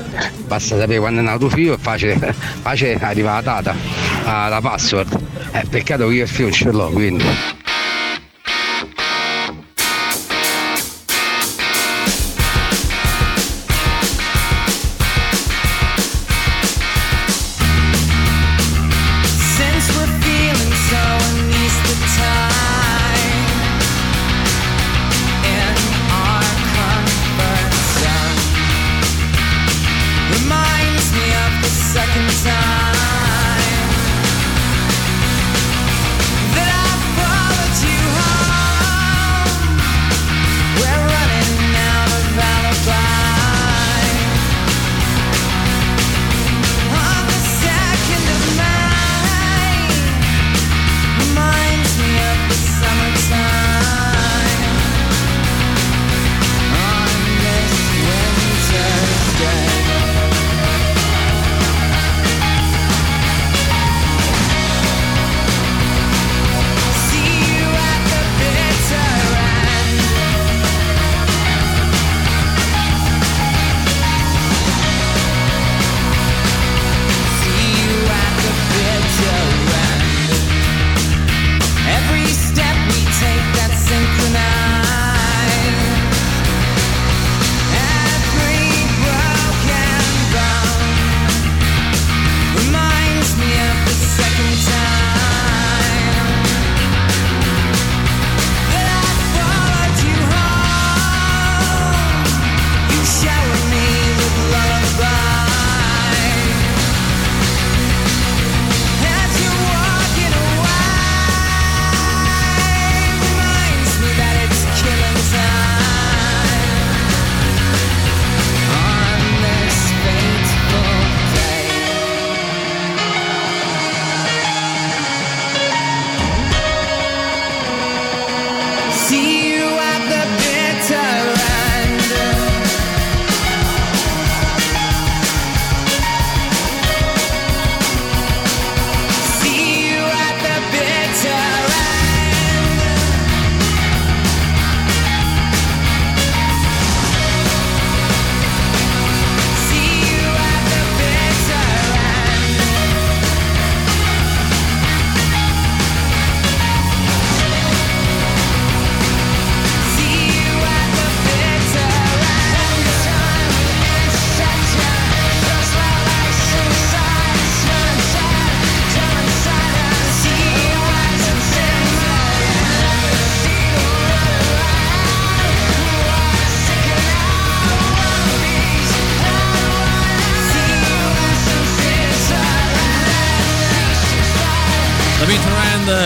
[0.46, 2.18] basta sapere quando è nato tuo figlio, è facile,
[2.62, 3.74] facile arriva la data,
[4.26, 5.18] la, la password.
[5.54, 7.24] Eh, peccato che io il figlio non ce l'ho, quindi.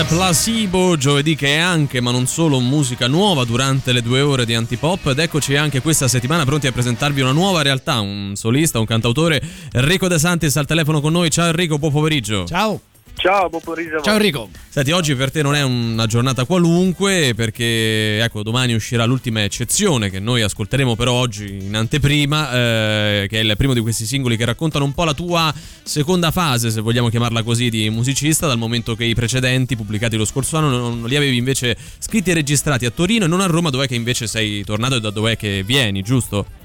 [0.08, 4.54] Placebo, giovedì che è anche ma non solo musica nuova durante le due ore di
[4.54, 8.86] Antipop ed eccoci anche questa settimana pronti a presentarvi una nuova realtà, un solista, un
[8.86, 11.30] cantautore, Enrico De Santis al telefono con noi.
[11.30, 12.44] Ciao Enrico, buon pomeriggio.
[12.46, 12.80] Ciao.
[13.16, 13.92] Ciao, buon pomeriggio.
[13.92, 14.04] a voi.
[14.04, 14.48] Ciao Enrico.
[14.68, 20.10] Senti, oggi per te non è una giornata qualunque perché ecco, domani uscirà l'ultima eccezione
[20.10, 24.36] che noi ascolteremo però oggi in anteprima, eh, che è il primo di questi singoli
[24.36, 28.58] che raccontano un po' la tua seconda fase, se vogliamo chiamarla così, di musicista, dal
[28.58, 32.84] momento che i precedenti, pubblicati lo scorso anno, non li avevi invece scritti e registrati
[32.84, 35.62] a Torino e non a Roma, dov'è che invece sei tornato e da dov'è che
[35.64, 36.62] vieni, giusto?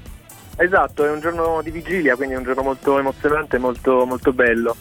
[0.56, 4.76] Esatto, è un giorno di vigilia, quindi è un giorno molto emozionante, molto, molto bello,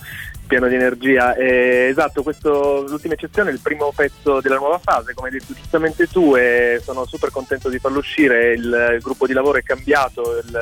[0.49, 1.35] pieno di energia.
[1.35, 5.53] E, esatto, questo, l'ultima eccezione è il primo pezzo della nuova fase, come hai detto
[5.53, 8.53] giustamente tu, e sono super contento di farlo uscire.
[8.53, 10.59] Il, il gruppo di lavoro è cambiato, il,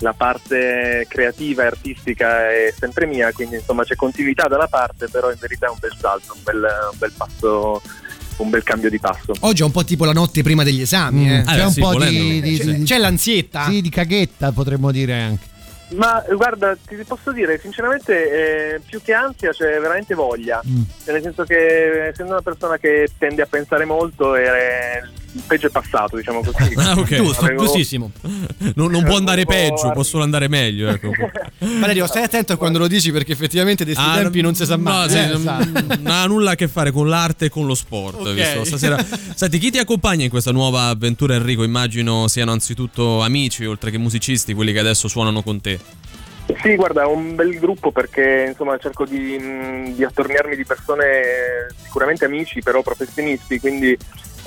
[0.00, 5.08] la parte creativa e artistica è sempre mia, quindi insomma c'è continuità da una parte,
[5.08, 6.56] però in verità è un bel salto, un bel,
[6.92, 7.82] un bel passo.
[8.38, 9.32] Un bel cambio di passo.
[9.40, 11.28] Oggi è un po' tipo la notte prima degli esami.
[11.28, 11.42] eh.
[11.42, 13.64] C'è un po' di, di- C'è- di- c'è l'ansietta.
[13.64, 15.46] Sì, di caghetta potremmo dire anche.
[15.90, 20.60] Ma guarda, ti posso dire sinceramente, eh, più che ansia c'è veramente voglia.
[20.66, 20.82] Mm.
[21.04, 24.42] Cioè, nel senso che essendo una persona che tende a pensare molto, il
[25.46, 26.74] peggio è passato, diciamo così.
[26.78, 27.14] Ah, ok.
[27.16, 28.10] Giusto, Avevo- giustissimo.
[28.74, 30.88] Non, non può andare po' peggio, può solo andare meglio.
[30.88, 31.10] Ecco.
[31.80, 34.76] Valerio, stai attento a quando lo dici perché effettivamente questi Ah, tempi non si sa
[34.76, 35.06] mai.
[35.06, 37.74] No, sì, Eh, non, non ha nulla a che fare con l'arte e con lo
[37.74, 38.20] sport.
[38.20, 38.32] Ok.
[38.34, 38.64] visto?
[38.64, 39.04] Stasera.
[39.34, 41.62] Senti, chi ti accompagna in questa nuova avventura, Enrico?
[41.62, 45.78] Immagino siano anzitutto amici, oltre che musicisti, quelli che adesso suonano con te.
[46.62, 52.24] Sì, guarda, è un bel gruppo perché insomma cerco di, di attorniarmi di persone sicuramente
[52.24, 53.94] amici, però professionisti, quindi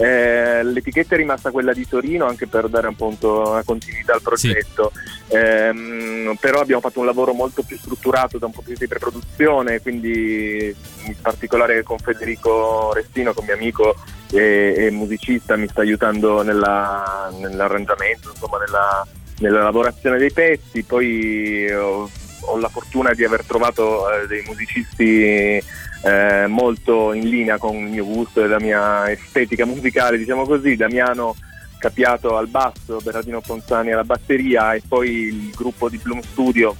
[0.02, 4.92] eh, l'etichetta è rimasta quella di Torino anche per dare appunto una continuità al progetto.
[5.28, 9.00] Ehm, però abbiamo fatto un lavoro molto più strutturato da un punto di vista di
[9.00, 10.76] preproduzione, quindi
[11.06, 13.96] in particolare con Federico Restino, con mio amico
[14.32, 19.08] e, e musicista, mi sta aiutando nella- nell'arrangiamento, insomma nella,
[19.40, 20.84] nella lavorazione dei pezzi.
[20.84, 22.10] Poi ho,
[22.42, 25.64] ho la fortuna di aver trovato eh, dei musicisti
[26.04, 30.76] eh, molto in linea con il mio gusto e la mia estetica musicale, diciamo così.
[30.76, 31.36] Damiano
[31.78, 36.76] Capiato al basso, Bernardino Ponzani alla batteria e poi il gruppo di Bloom Studio,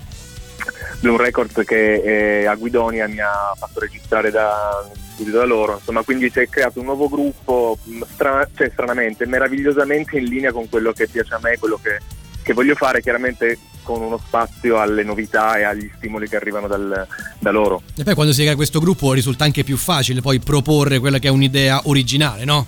[1.00, 4.86] Bloom Records che eh, a Guidonia mi ha fatto registrare da,
[5.18, 5.78] da loro.
[5.80, 10.52] Insomma, quindi si è creato un nuovo gruppo, mh, stra- cioè stranamente, meravigliosamente in linea
[10.52, 11.98] con quello che piace a me, quello che,
[12.44, 17.08] che voglio fare, chiaramente con uno spazio alle novità e agli stimoli che arrivano dal-
[17.40, 17.82] da loro.
[17.98, 21.28] E poi quando si crea questo gruppo risulta anche più facile poi proporre quella che
[21.28, 22.68] è un'idea originale, no?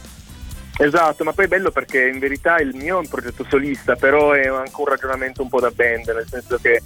[0.76, 4.32] Esatto, ma poi è bello perché in verità il mio è un progetto solista, però
[4.32, 6.82] è anche un ragionamento un po' da band, nel senso che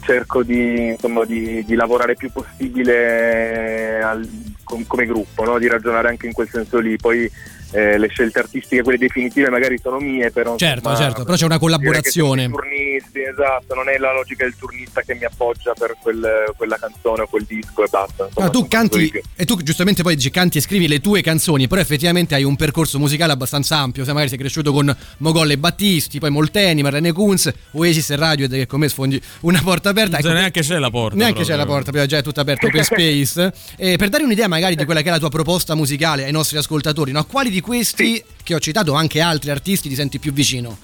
[0.00, 4.28] cerco di, insomma, di, di lavorare più possibile al-
[4.64, 5.58] com- come gruppo, no?
[5.58, 6.96] di ragionare anche in quel senso lì.
[6.96, 7.30] Poi
[7.72, 10.56] eh, le scelte artistiche, quelle definitive, magari sono mie, però.
[10.56, 12.48] Certo, insomma, certo, però c'è una collaborazione.
[12.48, 17.22] turnisti, esatto, non è la logica del turnista che mi appoggia per quel- quella canzone
[17.22, 18.26] o quel disco e basta.
[18.26, 21.66] insomma, Ah, tu canti e tu giustamente poi dici canti e scrivi le tue canzoni,
[21.68, 25.58] però effettivamente hai un percorso musicale abbastanza ampio, se magari sei cresciuto con Mogol e
[25.58, 30.18] Battisti, poi Molteni, Marlene Kunz, Oasis e Radiohead che con me sfondi una porta aperta.
[30.18, 31.16] Ecco, neanche c'è la porta.
[31.16, 31.56] Neanche proprio.
[31.56, 33.52] c'è la porta, però già è tutta aperta, open space.
[33.76, 36.56] Eh, per dare un'idea magari di quella che è la tua proposta musicale ai nostri
[36.58, 37.24] ascoltatori, no?
[37.24, 40.78] quali di questi, che ho citato anche altri artisti, ti senti più vicino?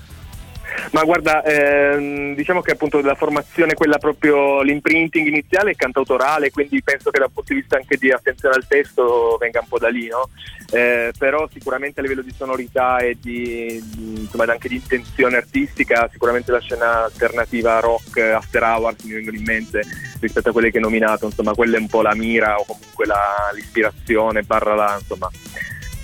[0.91, 6.83] Ma guarda, ehm, diciamo che appunto la formazione, quella proprio l'imprinting iniziale è cantautorale, quindi
[6.83, 9.89] penso che dal punto di vista anche di attenzione al testo venga un po' da
[9.89, 10.29] lì, no?
[10.73, 13.81] Eh, però sicuramente a livello di sonorità e di,
[14.23, 19.45] insomma, anche di intenzione artistica, sicuramente la scena alternativa rock after hours mi vengono in
[19.45, 19.83] mente
[20.19, 23.07] rispetto a quelle che hai nominato, insomma quella è un po' la mira o comunque
[23.07, 25.31] la- l'ispirazione, barra la, insomma,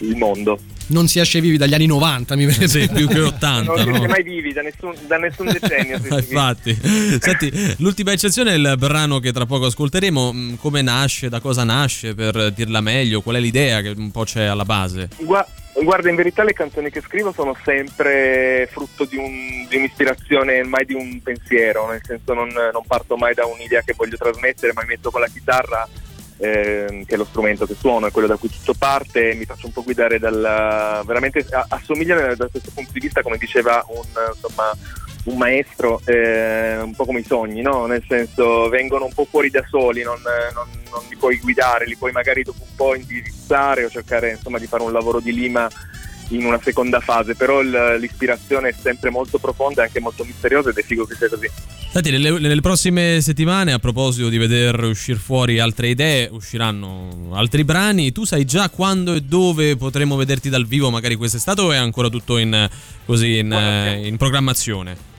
[0.01, 0.59] il mondo.
[0.89, 3.63] Non si esce vivi dagli anni 90, mi vede Sì, più che 80.
[3.63, 3.95] Non si no?
[3.97, 5.97] esce mai vivi da nessun, da nessun decennio.
[5.97, 6.77] Infatti,
[7.21, 10.33] senti, l'ultima eccezione è il brano che tra poco ascolteremo.
[10.33, 14.25] Mm, Come nasce, da cosa nasce, per dirla meglio, qual è l'idea che un po'
[14.25, 15.09] c'è alla base?
[15.19, 15.47] Gua-
[15.81, 20.85] Guarda, in verità le canzoni che scrivo sono sempre frutto di, un- di un'ispirazione, mai
[20.85, 24.81] di un pensiero, nel senso non, non parto mai da un'idea che voglio trasmettere, ma
[24.83, 25.89] mi metto con la chitarra,
[26.41, 29.67] ehm, che è lo strumento che suono, è quello da cui tutto parte, mi faccio
[29.67, 31.03] un po' guidare dal...
[31.05, 34.73] veramente assomiglia da questo punto di vista, come diceva un, insomma,
[35.25, 37.87] un maestro, eh, un po' come i sogni, no?
[37.87, 40.21] nel senso vengono un po' fuori da soli, non,
[40.55, 44.59] non- non li puoi guidare, li puoi magari dopo un po' indirizzare o cercare insomma,
[44.59, 45.69] di fare un lavoro di lima
[46.31, 50.77] in una seconda fase, però l'ispirazione è sempre molto profonda e anche molto misteriosa ed
[50.77, 51.49] è figo che sia così.
[51.93, 57.65] Senti, nelle, nelle prossime settimane, a proposito di veder uscire fuori altre idee, usciranno altri
[57.65, 58.13] brani.
[58.13, 62.09] Tu sai già quando e dove potremo vederti dal vivo, magari quest'estate, o è ancora
[62.09, 62.69] tutto in,
[63.05, 65.10] così in, eh, in programmazione?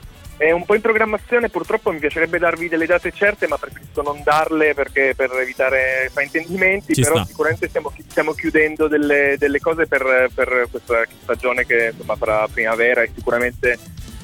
[0.42, 4.22] È un po' in programmazione, purtroppo mi piacerebbe darvi delle date certe, ma preferisco non
[4.24, 7.26] darle perché per evitare fraintendimenti, Ci però sta.
[7.26, 13.02] sicuramente stiamo, stiamo chiudendo delle, delle cose per, per questa stagione che insomma farà primavera
[13.02, 13.78] e sicuramente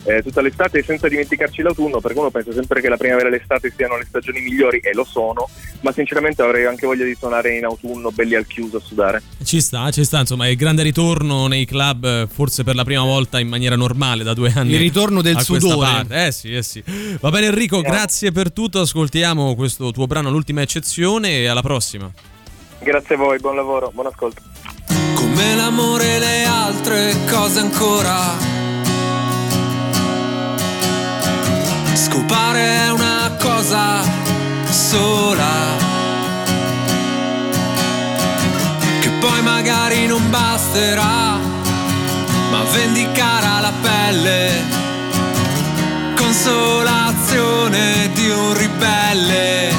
[0.05, 3.73] eh, tutta l'estate, senza dimenticarci l'autunno, perché uno pensa sempre che la primavera e l'estate
[3.75, 5.49] siano le stagioni migliori e lo sono,
[5.81, 9.23] ma sinceramente avrei anche voglia di suonare in autunno belli al chiuso a sudare.
[9.43, 12.85] Ci sta, ci sta, insomma, è il grande ritorno nei club, eh, forse per la
[12.85, 14.73] prima volta in maniera normale da due anni.
[14.73, 15.77] Il ritorno del sudore.
[15.79, 16.27] parte.
[16.27, 16.83] Eh sì, eh sì.
[17.21, 22.11] Va bene Enrico, grazie per tutto, ascoltiamo questo tuo brano, l'ultima eccezione e alla prossima.
[22.81, 24.43] Grazie a voi, buon lavoro, buon ascolto.
[25.15, 28.68] Come l'amore e le altre cose ancora.
[32.01, 34.05] Scopare una cosa
[34.71, 35.77] sola.
[39.01, 41.37] Che poi magari non basterà,
[42.53, 44.65] ma vendicarà la pelle.
[46.15, 49.78] Consolazione di un ribelle.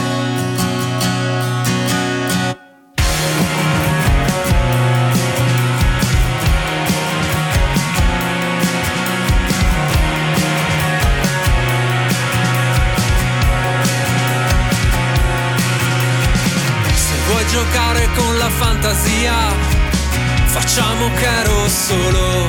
[20.80, 22.48] Facciamo che ero solo.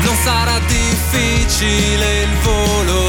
[0.00, 3.08] Non sarà difficile il volo.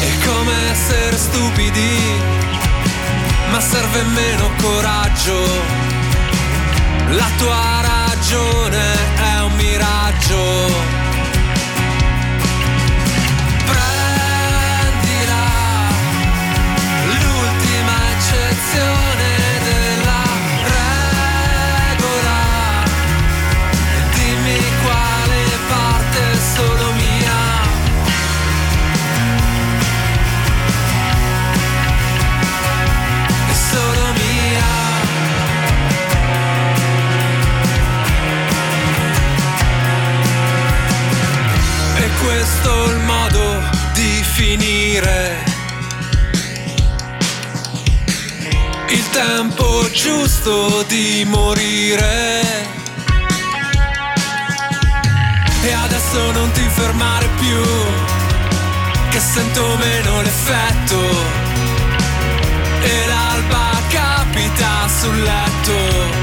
[0.00, 1.98] È come essere stupidi,
[3.50, 5.38] ma serve meno coraggio.
[7.10, 10.99] La tua ragione è un miraggio.
[44.40, 45.44] Finire.
[48.88, 52.40] Il tempo giusto di morire.
[55.62, 57.62] E adesso non ti fermare più,
[59.10, 61.00] che sento meno l'effetto.
[62.82, 66.19] E l'alba capita sul letto.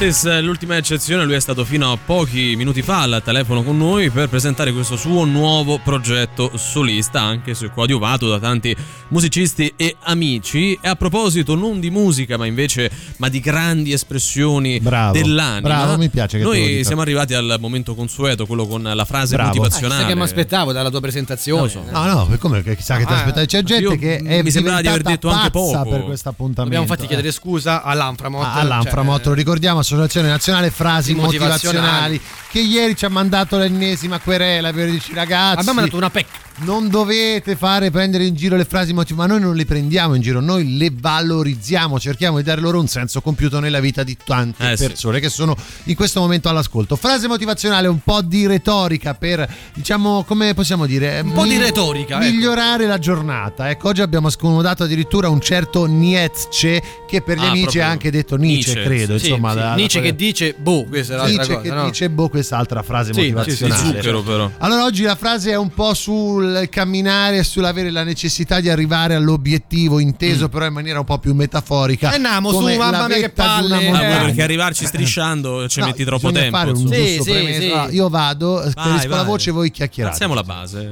[0.00, 4.08] Santis, l'ultima eccezione, lui è stato fino a pochi minuti fa al telefono con noi
[4.08, 8.74] per presentare questo suo nuovo progetto solista, anche se coadiuvato da tanti
[9.08, 10.72] musicisti e amici.
[10.80, 15.60] E a proposito non di musica, ma invece ma di grandi espressioni Bravo, dell'anima.
[15.60, 19.04] bravo, mi piace che te lo Noi siamo arrivati al momento consueto, quello con la
[19.04, 19.48] frase Bravo.
[19.48, 20.04] motivazionale.
[20.04, 21.60] Ah, che mi aspettavo dalla tua presentazione.
[21.60, 21.84] Lo so.
[21.90, 23.46] No, no, per come chissà che ti Ah, aspettavi.
[23.46, 25.86] C'è gente io- che è mi sembrava di aver detto anche poco.
[25.90, 26.62] per questo appuntamento.
[26.62, 27.06] Dobbiamo infatti eh.
[27.08, 28.42] chiedere scusa all'Anframot.
[28.42, 31.78] Ah, all'Anframot, cioè, lo ricordiamo ricordiamo Associazione Nazionale Frasi Motivazionali.
[32.16, 32.20] Motivazionali,
[32.50, 35.58] che ieri ci ha mandato l'ennesima querela per dirci ragazzi.
[35.60, 36.26] Abbiamo mandato una PEC.
[36.62, 40.20] Non dovete fare prendere in giro le frasi motivazionali, ma noi non le prendiamo in
[40.20, 44.72] giro, noi le valorizziamo, cerchiamo di dare loro un senso compiuto nella vita di tante
[44.72, 44.86] Eh, sì.
[44.88, 46.96] persone che sono in questo momento all'ascolto.
[46.96, 51.20] Frase motivazionale, un po' di retorica per, diciamo, come possiamo dire?
[51.20, 52.30] Un po' di retorica, ecco.
[52.30, 53.70] Migliorare la giornata.
[53.70, 57.88] Ecco, oggi abbiamo scomodato addirittura un certo Nietzsche, che per gli Ah, amici proprio ha
[57.88, 59.18] anche detto Nietzsche, Nietzsche, credo.
[59.18, 59.56] sì, insomma, sì.
[59.56, 61.84] da- quelle- che dice boh, questa è l'altra Nietzsche cosa, che no?
[61.84, 63.80] dice boh, quest'altra frase Sì, motivazionale.
[63.80, 64.50] sì, sì, zucchero, però.
[64.58, 69.14] Allora oggi la frase è un po' sul camminare e sull'avere la necessità di arrivare
[69.14, 72.12] all'obiettivo, inteso però in maniera un po' più metaforica.
[72.12, 73.76] Eh, namo, su, mamma la mia, che palle.
[73.90, 76.56] Poi perché arrivarci strisciando ci No, metti troppo tempo.
[76.56, 77.30] fare un sì, sì.
[77.70, 80.12] Allora, io vado, Vai, chiarisco la voce, voi chiacchierate.
[80.14, 80.90] Alziamo la base.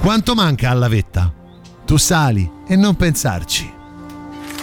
[0.00, 1.32] Quanto manca alla vetta?
[1.86, 3.72] Tu sali e non pensarci.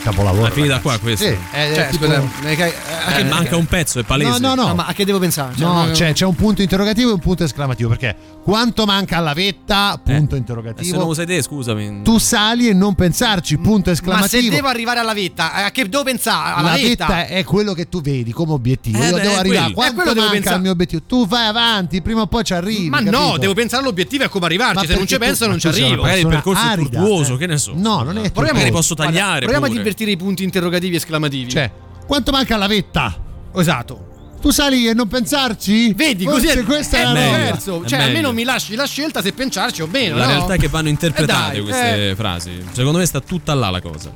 [0.04, 0.44] Capolavoro.
[0.44, 1.26] Ma è finita qua questa?
[1.28, 2.74] Sì, è- è Cioè, tipo- scusa, eh, che-
[3.18, 4.40] Eh, manca un pezzo, è palese.
[4.40, 4.68] No, no, no.
[4.70, 5.54] No, ma a che devo pensare?
[5.56, 7.90] Cioè, No, no, c'è, c'è un punto interrogativo e un punto esclamativo.
[7.90, 8.16] Perché
[8.50, 10.00] quanto manca alla vetta?
[10.04, 11.06] Punto Eh, se non interrogativo.
[11.06, 12.02] lo sai te, scusami.
[12.04, 13.58] Tu sali e non pensarci.
[13.58, 14.54] Punto Ma se esclamativo.
[14.56, 16.54] devo arrivare alla vetta, a che devo pensare?
[16.60, 17.06] Alla la vetta?
[17.06, 18.98] vetta è quello che tu vedi come obiettivo.
[18.98, 19.74] Eh Io beh, devo è arrivare.
[19.74, 19.94] quello.
[19.94, 20.56] Quanto Eh, devo manca pensare.
[20.56, 21.02] al mio obiettivo?
[21.08, 22.90] Tu vai avanti, prima o poi ci arrivi.
[22.90, 23.38] Ma no, capito?
[23.38, 24.76] devo pensare all'obiettivo e a come arrivarci.
[24.76, 26.02] Ma se non ci tu- penso, non ci arrivo.
[26.02, 27.38] Magari il percorso è arida, tortuoso, eh.
[27.38, 27.72] che ne so.
[27.76, 28.72] No, non è Magari tortuoso.
[28.72, 29.18] posso tagliare.
[29.22, 29.78] Guarda, proviamo pure.
[29.78, 31.50] a invertire i punti interrogativi e esclamativi.
[31.52, 31.72] Cioè,
[32.08, 33.16] quanto manca alla vetta?
[33.56, 34.08] esatto.
[34.42, 35.94] Tu sali e non pensarci?
[35.94, 37.84] Vedi, Forse così è, questa è, è diverso.
[37.84, 38.04] È Cioè, meglio.
[38.12, 40.16] almeno mi lasci la scelta se pensarci o meno.
[40.16, 40.32] La no?
[40.32, 42.16] realtà è che vanno interpretate Eh dai, queste eh.
[42.16, 42.64] frasi.
[42.72, 44.12] Secondo me sta tutta là la cosa.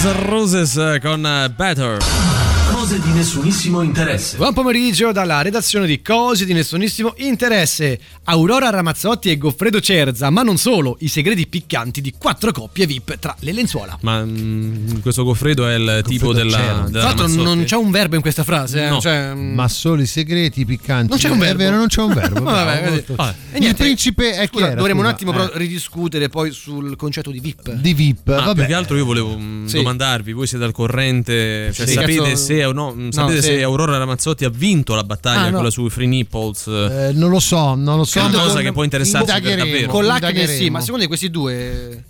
[0.00, 2.47] Guns Roses eh, con eh, Better.
[2.78, 4.36] Cose di nessunissimo interesse.
[4.36, 7.98] Buon pomeriggio dalla redazione di Cose di nessunissimo interesse.
[8.24, 13.18] Aurora Ramazzotti e Goffredo Cerza, ma non solo, i segreti piccanti di quattro coppie VIP
[13.18, 13.98] tra le lenzuola.
[14.02, 18.14] Ma mm, questo Goffredo è il tipo della, della Tra l'altro non c'è un verbo
[18.14, 18.88] in questa frase, eh?
[18.90, 19.00] No.
[19.00, 21.08] Cioè, mm, Ma solo i segreti piccanti.
[21.08, 21.58] Non c'è un È verbo.
[21.58, 22.40] vero, non c'è un verbo.
[22.42, 23.34] Vabbè, bravo, molto- Vabbè.
[23.54, 25.34] Il niente, principe è scusa, era, dovremmo un attimo Eh.
[25.34, 27.72] però ridiscutere poi sul concetto di VIP.
[27.72, 28.54] Di VIP, Ah, vabbè.
[28.54, 29.76] più che altro io volevo mm, Sì.
[29.78, 33.40] domandarvi, voi siete al corrente, cioè Sì, sapete, cazzo- se, o no, mm, sapete No,
[33.42, 33.62] se sì.
[33.62, 35.54] Aurora Ramazzotti ha vinto la battaglia, Ah, no.
[35.56, 36.66] quella sui Free Nipples?
[36.66, 38.18] Eh, non lo so, non lo so.
[38.18, 39.92] È una cosa che può interessarci per indagheremo, davvero.
[39.92, 42.04] Con l'acne sì, ma secondo me questi due...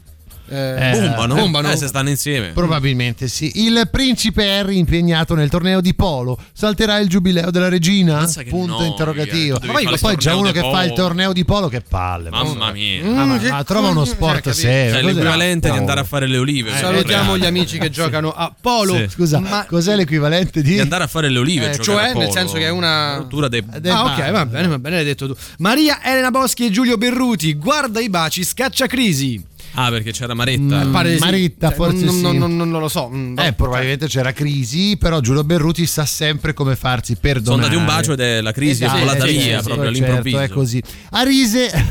[0.48, 1.70] Eh, Eh, bombano, bombano.
[1.70, 2.48] Eh, se stanno insieme.
[2.48, 3.50] Probabilmente sì.
[3.66, 6.38] Il principe Harry impegnato nel torneo di polo.
[6.52, 8.26] Salterà il giubileo della regina?
[8.48, 9.58] Punto noia, interrogativo.
[9.64, 11.02] Ma poi, poi c'è uno di che fa il polo.
[11.08, 12.30] torneo di polo che palle.
[12.30, 13.02] ma- Mamma mia.
[13.04, 14.92] Ah, ma, che ma trova uno sport cioè, serio.
[14.92, 15.12] Cioè, cos'è?
[15.14, 15.80] l'equivalente di No.
[15.80, 16.70] andare a fare le olive.
[16.70, 18.94] cioè, Salutiamo gli amici che giocano a polo.
[18.96, 19.06] Sì.
[19.08, 20.72] Scusa, Ma- cos'è l'equivalente di.
[20.74, 21.70] Di andare a fare le olive.
[21.70, 22.24] Eh, cioè, a polo.
[22.24, 25.04] nel senso che è una- rottura dei Del Ah, ok, va bene, va bene, l'hai
[25.04, 25.36] detto tu.
[25.58, 29.44] Maria Elena Boschi e Giulio Berruti, guarda i baci, scaccia crisi.
[29.80, 30.84] Ah, perché c'era Maretta.
[30.84, 31.22] Mm, Pare di sì.
[31.22, 32.20] Maritta, Cioè, forse non, sì.
[32.22, 33.08] non- non- non lo so.
[33.12, 37.62] mm, Eh, probabilmente c'era crisi, però Giulio Berruti sa sempre come farsi Sono perdonare.
[37.68, 39.88] dati un bacio ed è la crisi Esatto, è volata sì, via sì, proprio certo,
[39.88, 40.38] all'improvviso.
[40.40, 40.82] è così.
[41.10, 41.84] Arise,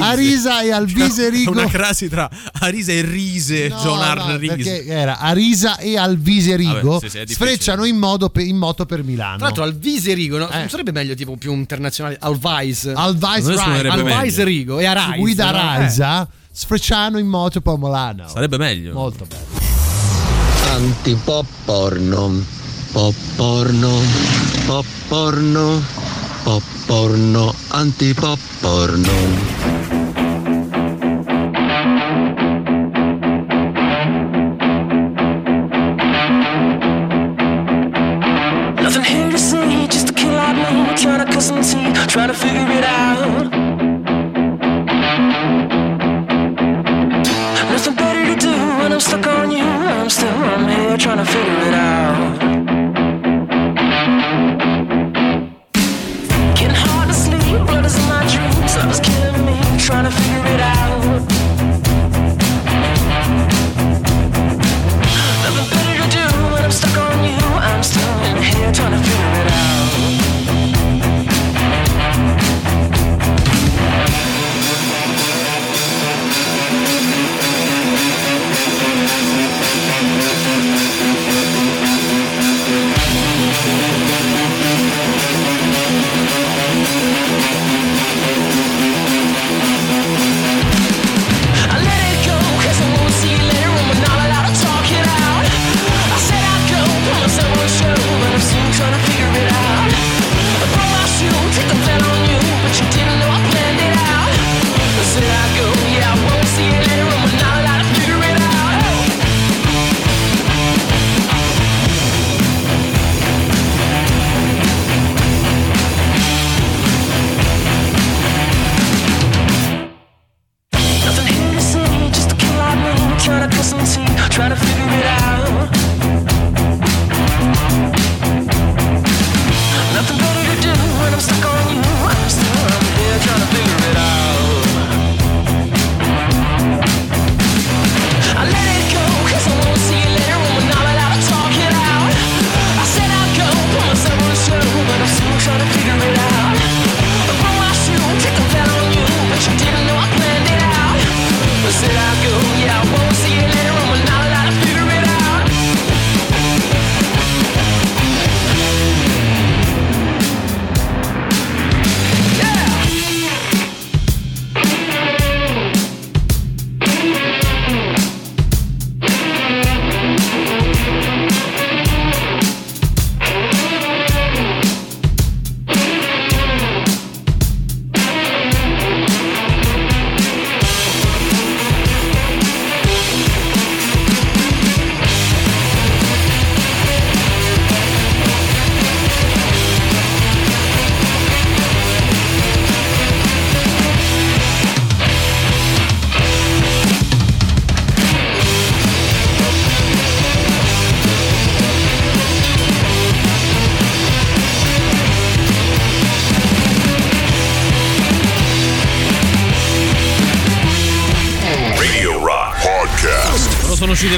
[0.00, 1.50] Arisa e Alvise Rigo.
[1.50, 2.28] Una crasi tra
[2.60, 4.54] Arisa e Rise, No, John no, Arne Rise.
[4.54, 8.86] perché era Arisa e Alvise Rigo Vabbè, sì, sì, sfrecciano in, modo pe- in moto
[8.86, 9.36] per Milano.
[9.36, 10.48] Tra l'altro, Alvise Rigo, no?
[10.50, 10.58] Eh.
[10.58, 12.16] non sarebbe meglio tipo più internazionale?
[12.20, 12.92] Alvise.
[12.92, 13.52] Alvise.
[13.62, 15.16] Alvise Rigo e Arise.
[15.16, 15.58] Guida no?
[15.58, 16.28] Arisa,
[16.58, 18.26] sfrecciano in moto per Milano.
[18.26, 18.92] Sarebbe meglio.
[18.92, 19.46] Molto bello.
[20.74, 22.44] Antipop porno,
[22.90, 24.00] pop porno,
[24.66, 25.80] pop porno,
[26.42, 29.12] pop porno, antipop porno.
[38.82, 42.28] Nothing here to see, just a kid like me trying to cut some tea, trying
[42.28, 43.27] to figure it out.
[51.08, 52.07] Trying to figure it out.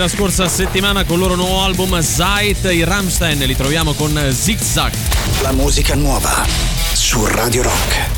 [0.01, 4.59] La scorsa settimana con il loro nuovo album Zeit, i Ramstein, li troviamo con Zig
[4.59, 4.93] Zag.
[5.43, 6.47] La musica nuova
[6.95, 8.10] su Radio Rock.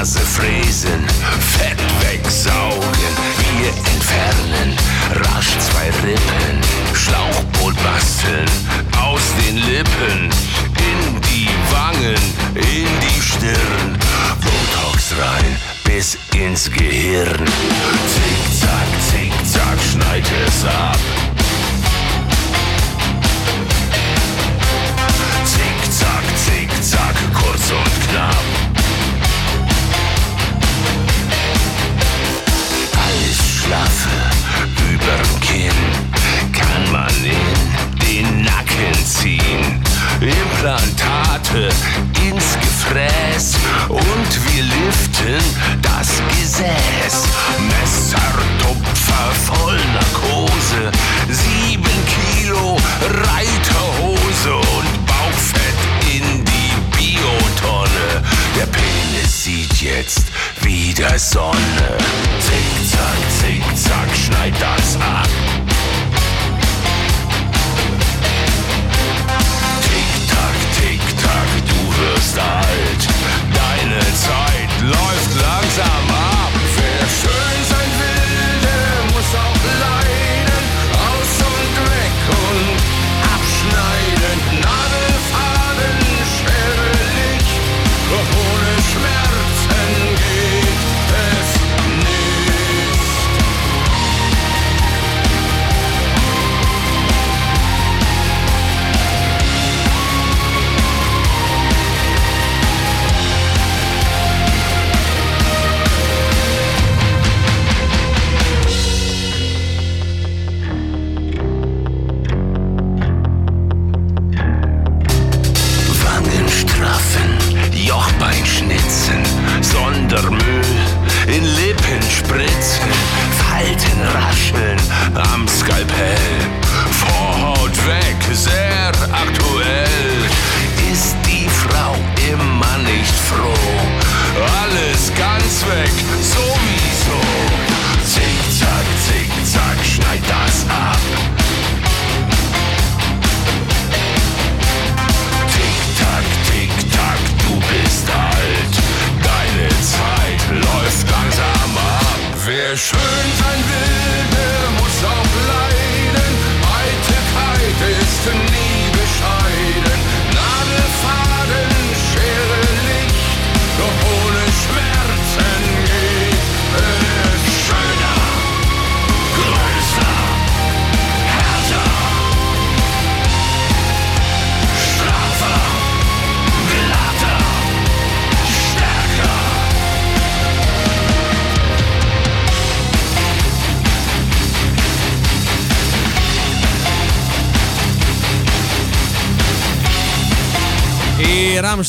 [0.00, 1.04] Nase fräsen,
[1.58, 3.12] Fett wegsaugen.
[3.58, 4.74] Wir entfernen
[5.10, 6.56] rasch zwei Rippen.
[6.94, 8.48] Schlauchboot basteln
[8.98, 10.30] aus den Lippen.
[10.78, 12.16] In die Wangen,
[12.54, 13.98] in die Stirn.
[14.40, 17.44] Botox rein bis ins Gehirn.
[18.08, 21.19] Zickzack, zickzack, schneid es ab.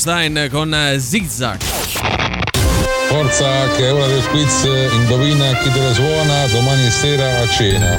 [0.04, 1.60] Rammstein con eh, Zig Zag.
[3.08, 4.64] Forza che è ora del quiz,
[4.94, 7.98] indovina chi te la suona domani sera a cena.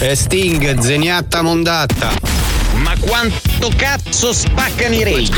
[0.00, 2.10] E Sting, zeniatta mondatta.
[2.82, 5.32] Ma quanto cazzo spaccano i rage?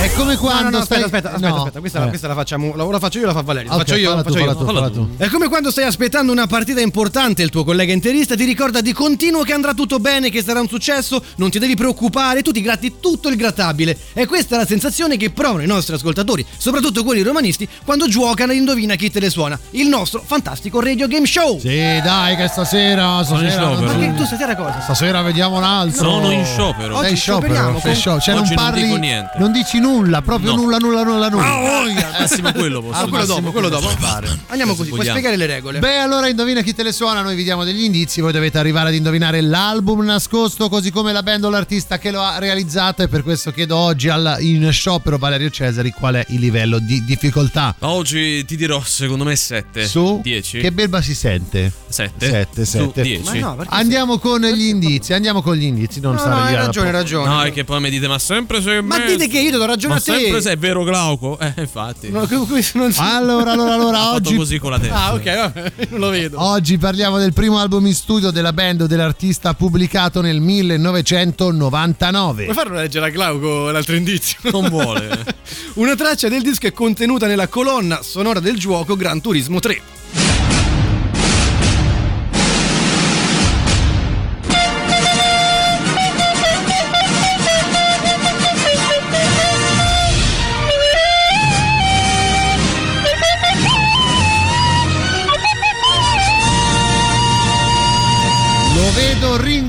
[0.00, 1.56] È come No, quando no, no, stai- aspetta, aspetta, aspetta, no.
[1.56, 2.08] aspetta, questa, Eh.
[2.08, 3.70] questa la facciamo, la, la faccio io, la fa Valerio.
[3.70, 4.44] La Ok, faccio io, la tu, faccio io.
[4.44, 5.08] falla tu, falla tu.
[5.16, 8.80] È come quando stai aspettando una partita importante e il tuo collega interista ti ricorda
[8.80, 12.50] di continuo che andrà tutto bene, che sarà un successo, non ti devi preoccupare, tu
[12.52, 13.96] ti gratti tutto il grattabile.
[14.12, 18.52] E questa è la sensazione che provano i nostri ascoltatori, soprattutto quelli romanisti, quando giocano
[18.52, 19.58] e indovina chi te le suona.
[19.70, 21.58] Il nostro fantastico Radio Game Show.
[21.60, 23.22] Sì, dai, che stasera.
[23.24, 23.92] Sono in stasera sciopero.
[23.92, 24.80] Ma che tu stasera cosa?
[24.82, 26.04] Stasera vediamo un altro.
[26.10, 26.96] Sono in sciopero.
[26.96, 28.20] Oggi Sei sciopero, sei con- sciopero.
[28.20, 29.30] Cioè non Oggi non parli, dico niente.
[29.38, 30.56] non dici nulla, proprio No.
[30.62, 32.12] nulla, nulla, nulla, nulla.
[32.18, 33.88] Massimo quello posso Ah, quello dopo, quello dopo.
[33.88, 34.28] fare.
[34.48, 35.78] Andiamo così, puoi spiegare le regole.
[35.78, 38.88] Beh, allora indovina chi te le suona, noi vi diamo degli indizi, voi dovete arrivare
[38.88, 43.08] ad indovinare l'album nascosto, così come la band o l'artista che lo ha realizzato e
[43.08, 47.74] per questo chiedo oggi al, in sciopero Valerio Cesari qual è il livello di difficoltà.
[47.80, 49.86] Oggi ti dirò, secondo me 7.
[49.86, 50.60] Su 10.
[50.60, 51.72] Che belba si sente?
[51.88, 52.26] 7.
[52.28, 53.02] 7, Su 7.
[53.02, 53.44] 10.
[53.68, 56.92] Andiamo con gli indizi, andiamo con gli indizi, non No, stare no, hai ragione, hai
[56.92, 57.28] ragione.
[57.28, 59.64] No, è che poi mi dite, ma sempre sei Ma me- dite che io do
[59.64, 60.20] ragione ma a te.
[60.20, 61.38] sempre sei vero Glauco?
[61.38, 62.10] Eh, infatti.
[62.10, 64.94] No, non si- Allora, allora, allora, fatto oggi così con la testa.
[65.04, 66.42] Ah, ok, vabbè, non lo vedo.
[66.42, 72.42] Oggi parliamo del primo album in studio della band o dell'artista pubblicato nel 1999.
[72.44, 74.38] Vuoi farlo leggere a Glauco l'altro indizio?
[74.50, 75.24] Non vuole.
[75.74, 79.80] Una traccia del disco è contenuta nella colonna sonora del gioco Gran Turismo 3.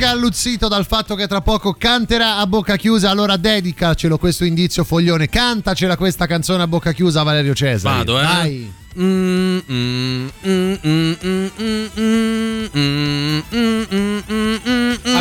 [0.06, 4.84] Vedo ringalluzzito dal fatto che tra poco canterà a bocca chiusa, allora dedicacelo questo indizio
[4.84, 7.98] foglione, cantacela questa canzone a bocca chiusa Valerio Cesari.
[7.98, 8.24] Vado, eh.
[8.24, 8.74] Vai.
[8.98, 11.14] Mm, mm, mm,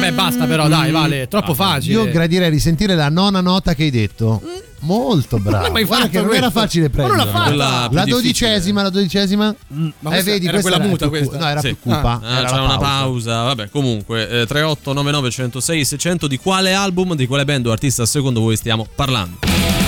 [0.05, 0.93] Vabbè, basta però, dai, mm.
[0.93, 1.95] vale, è troppo facile.
[1.95, 4.41] Io gradirei risentire la nona nota che hai detto.
[4.45, 4.73] Mm.
[4.81, 5.71] Molto bravo.
[5.73, 6.45] Ma infatti, che non questo.
[6.45, 7.25] era facile prendere.
[7.55, 9.55] La, la dodicesima, la dodicesima.
[9.73, 11.39] Mm, ma eh, vedi, era quella era muta più, questa.
[11.39, 11.69] No, era sì.
[11.69, 12.21] più cupa.
[12.23, 12.65] Ah, era c'era pausa.
[12.65, 13.43] una pausa.
[13.45, 18.41] Vabbè, comunque, eh, 3899 106 600 di quale album, di quale band o artista secondo
[18.41, 19.84] voi stiamo parlando?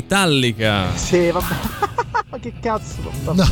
[0.00, 0.96] Metallica.
[0.96, 1.54] Sì, vabbè.
[2.30, 3.10] Ma che cazzo?
[3.24, 3.44] Vabbè.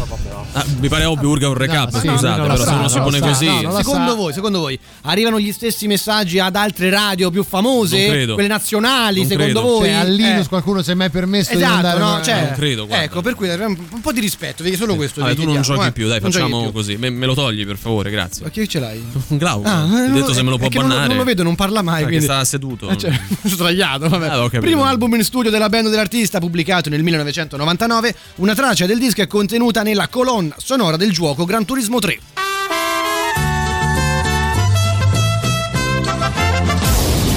[0.59, 3.19] Ah, mi pare ovvio Urga un recap, No, sì, scusate, però se uno si pone
[3.19, 3.27] sa.
[3.27, 3.63] così.
[3.63, 7.99] No, secondo voi, secondo voi arrivano gli stessi messaggi ad altre radio più famose?
[7.99, 8.35] Non credo.
[8.35, 9.69] Quelle nazionali, Non secondo credo.
[9.77, 9.87] voi?
[9.89, 10.49] Cioè, a Linus Eh.
[10.49, 12.21] qualcuno si è mai permesso di Esatto, andare no?
[12.23, 13.05] Cioè, Non credo, guarda.
[13.05, 15.21] Ecco, per cui un po' di rispetto, vedi solo questo.
[15.21, 15.93] Vabbè, ti tu non giochi eh.
[15.93, 16.73] più, dai, Non facciamo più.
[16.73, 16.97] così.
[16.97, 18.45] Me, me lo togli per favore, grazie.
[18.45, 19.03] Ma che ce l'hai?
[19.29, 19.69] Glauco.
[19.69, 21.07] Ah, Ho eh, detto se me lo può bannare.
[21.09, 21.95] Non, lo vedo, non parla mai.
[21.97, 22.25] Ah, che quindi...
[22.25, 22.89] sta seduto.
[22.89, 24.27] Eh, cioè, sdraiato, vabbè.
[24.29, 24.49] Ah, ho.
[24.49, 28.15] Primo album in studio della band dell'artista, pubblicato nel 1999.
[28.37, 32.21] Una traccia del disco è contenuta nella colonna sonora del gioco Gran Turismo 3.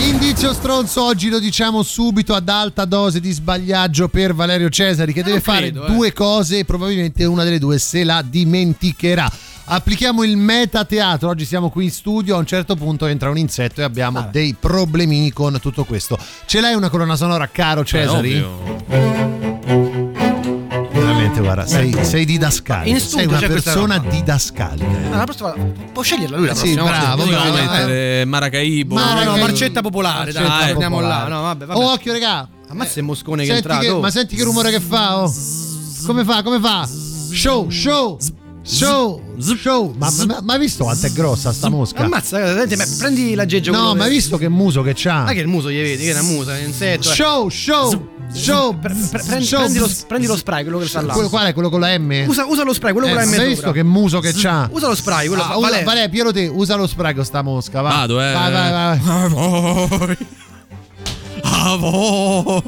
[0.03, 5.23] Indizio stronzo, oggi lo diciamo subito ad alta dose di sbagliaggio per Valerio Cesari che
[5.23, 5.91] deve fare credo, eh.
[5.91, 9.31] due cose e probabilmente una delle due se la dimenticherà.
[9.65, 13.81] Applichiamo il metateatro, oggi siamo qui in studio, a un certo punto entra un insetto
[13.81, 16.17] e abbiamo dei problemini con tutto questo.
[16.45, 18.41] Ce l'hai una colonna sonora, caro Cesari?
[18.41, 19.50] ovvio.
[21.31, 24.85] Veramente, guarda, sei, sei didascalico, sei una persona didascalica.
[25.11, 25.53] Ah, la prossima,
[25.93, 28.95] può sceglierla lui la Sì, prossima bravo, bravo, mettere- Eh, Maracaibo.
[28.95, 29.39] Ma no, Maracaibo.
[29.39, 31.29] marcetta popolare, dai, Marcetta andiamo popolare.
[31.29, 31.35] là.
[31.35, 31.79] No, vabbè, vabbè.
[31.79, 32.47] Oh, occhio, regà.
[32.67, 33.81] Ammazza il moscone che è entrato.
[33.81, 35.21] che- ma senti che rumore che fa?
[35.23, 35.33] Oh.
[36.05, 36.43] Come fa?
[36.43, 36.87] Come fa?
[37.31, 38.17] Show, show,
[38.63, 39.21] show,
[39.57, 39.93] show.
[39.97, 42.03] Ma, ma, ma hai visto quanto è grossa sta mosca?
[42.03, 45.23] Ammazza, senti, ma prendi l'aggeggio No, ma hai visto che muso che c'ha?
[45.23, 46.03] Ma che il muso gli vedi?
[46.03, 47.09] Che è una musa, è un insetto.
[47.09, 47.13] eh.
[47.13, 48.79] Show, show, show.
[48.79, 49.59] Pre- pre- prendi, show.
[49.59, 51.13] prendi lo, prendi lo spray, quello che sta là.
[51.13, 51.53] Quello qual è?
[51.53, 52.25] Quello con la M?
[52.27, 54.69] Usa, usa lo spray, quello con Eh, la M hai visto che muso che c'ha?
[54.71, 55.83] Usa lo spray, quello Ah, Vale.
[55.83, 57.89] Vale, Piero te, usa lo spray con sta mosca, va.
[57.89, 58.31] Vado, eh.
[58.33, 58.99] Vai, vai, vai.
[59.03, 60.17] A voi.
[61.43, 62.63] A voi.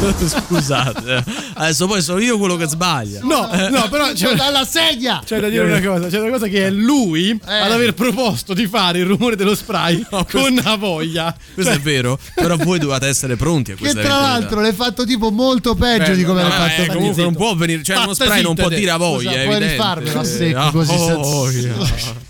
[0.26, 1.24] Scusate, eh.
[1.54, 3.20] adesso poi sono io quello che sbaglia.
[3.22, 5.20] No, no, però c'è, Dalla sedia!
[5.24, 8.66] c'è da dire una cosa, c'è una cosa che è lui ad aver proposto di
[8.66, 11.34] fare il rumore dello spray con la voglia.
[11.54, 14.72] Questo Cioè, è vero, però voi dovete essere pronti a Che questa tra l'altro l'hai
[14.72, 16.94] fatto tipo molto peggio di come l'hai Vabbè, fatto eh, prima.
[16.94, 19.44] comunque non può venire, cioè uno Fatta spray non può dire a voi, Scusa, è
[19.44, 22.28] puoi rifarmelo a secco, così senza- voglia.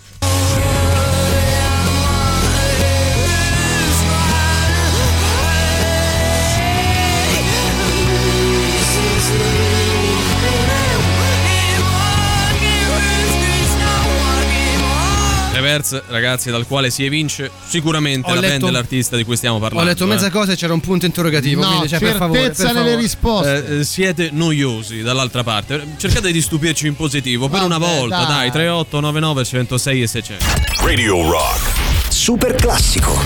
[15.81, 19.55] Reverse, ragazzi, dal quale si evince sicuramente Ho la band letto- dell'artista di cui stiamo
[19.55, 19.89] Ho parlando.
[19.89, 20.29] letto mezza eh.
[20.29, 21.61] cosa e c'era un punto interrogativo.
[21.61, 23.01] No, quindi, cioè, per favore, per certezza nelle favore.
[23.01, 23.65] risposte.
[23.67, 25.83] Eh, eh, siete noiosi dall'altra parte.
[25.97, 28.27] Cercate di stupirci in positivo per una Vabbè, volta, dai.
[28.27, 30.45] dai, 3899 106 e 600.
[30.83, 31.69] Radio Rock.
[32.09, 33.19] Super classico.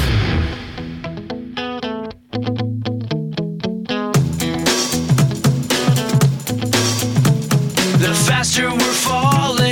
[7.97, 9.64] The faster we're falling,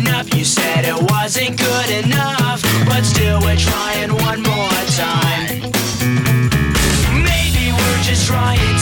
[0.00, 5.60] up, you said it wasn't good enough, but still we're trying one more time.
[7.22, 8.81] Maybe we're just trying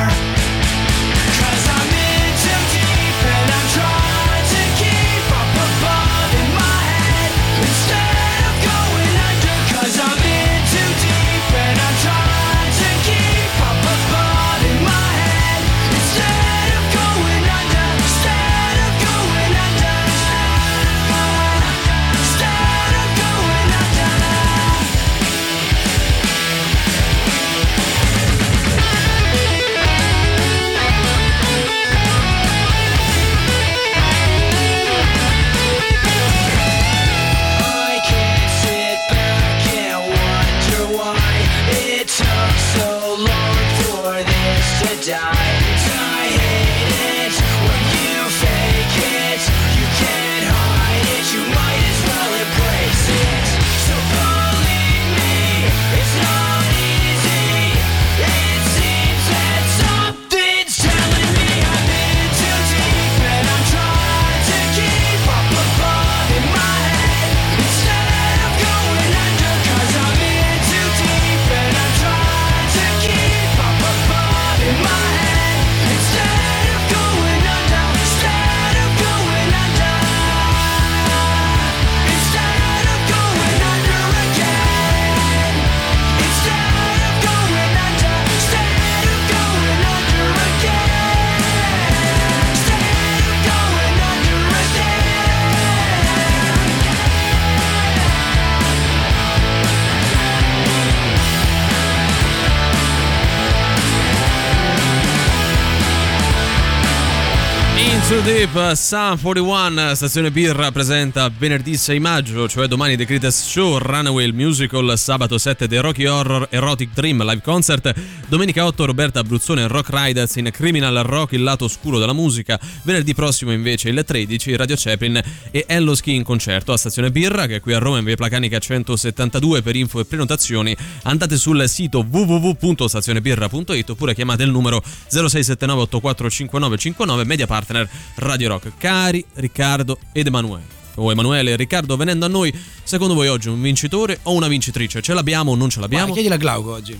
[108.11, 113.77] Too Deep, Sun 41, stazione birra presenta venerdì 6 maggio, cioè domani The Greatest Show,
[113.77, 117.93] Runaway il musical, sabato 7 The Rocky Horror Erotic Dream live concert,
[118.27, 123.15] domenica 8 Roberta Abruzzone Rock Riders in Criminal Rock il lato oscuro della musica, venerdì
[123.15, 127.55] prossimo invece il 13 Radio Chaplin e Ello Ski in concerto a stazione birra che
[127.55, 132.05] è qui a Roma in via Placanica 172 per info e prenotazioni andate sul sito
[132.05, 138.71] www.stazionebirra.it oppure chiamate il numero 0679 845959 media partner Radio Rock.
[138.77, 140.79] Cari Riccardo ed Emanuele.
[140.95, 142.53] O Emanuele e Riccardo, venendo a noi,
[142.83, 145.01] secondo voi oggi un vincitore o una vincitrice?
[145.01, 146.07] Ce l'abbiamo o non ce l'abbiamo?
[146.07, 146.99] Ma chiedila a Glauco oggi.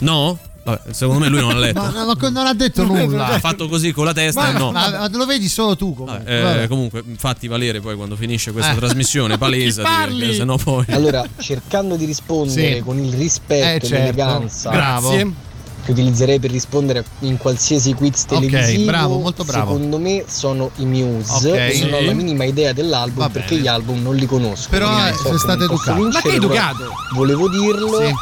[0.00, 0.38] No?
[0.64, 1.80] Vabbè, secondo me lui non l'ha letto.
[1.80, 3.26] Ma, no, ma non ha detto nulla.
[3.26, 4.72] Ha fatto così con la testa Ma, e no.
[4.72, 6.24] ma- ma lo vedi solo tu comunque.
[6.24, 6.68] Eh, Vabbè.
[6.68, 8.76] comunque, fatti valere poi quando finisce questa Eh.
[8.76, 10.34] trasmissione, palesa, Chi parli?
[10.34, 10.86] se no poi.
[10.88, 12.80] Allora, cercando di rispondere Sì.
[12.80, 13.94] con il rispetto Eh, e certo.
[13.94, 15.10] l'eleganza Bravo.
[15.84, 19.72] Che utilizzerei per rispondere in qualsiasi quiz Ok, televisivo, bravo, molto bravo.
[19.72, 21.56] secondo me sono i Muse Ok.
[21.58, 23.60] e non ho la minima idea dell'album Va perché bene.
[23.62, 24.68] gli album non li conosco.
[24.70, 25.94] Però, eh, so sei stato educato.
[26.02, 26.84] vincere, Ma che educato?
[27.14, 28.12] Volevo dirlo Sì.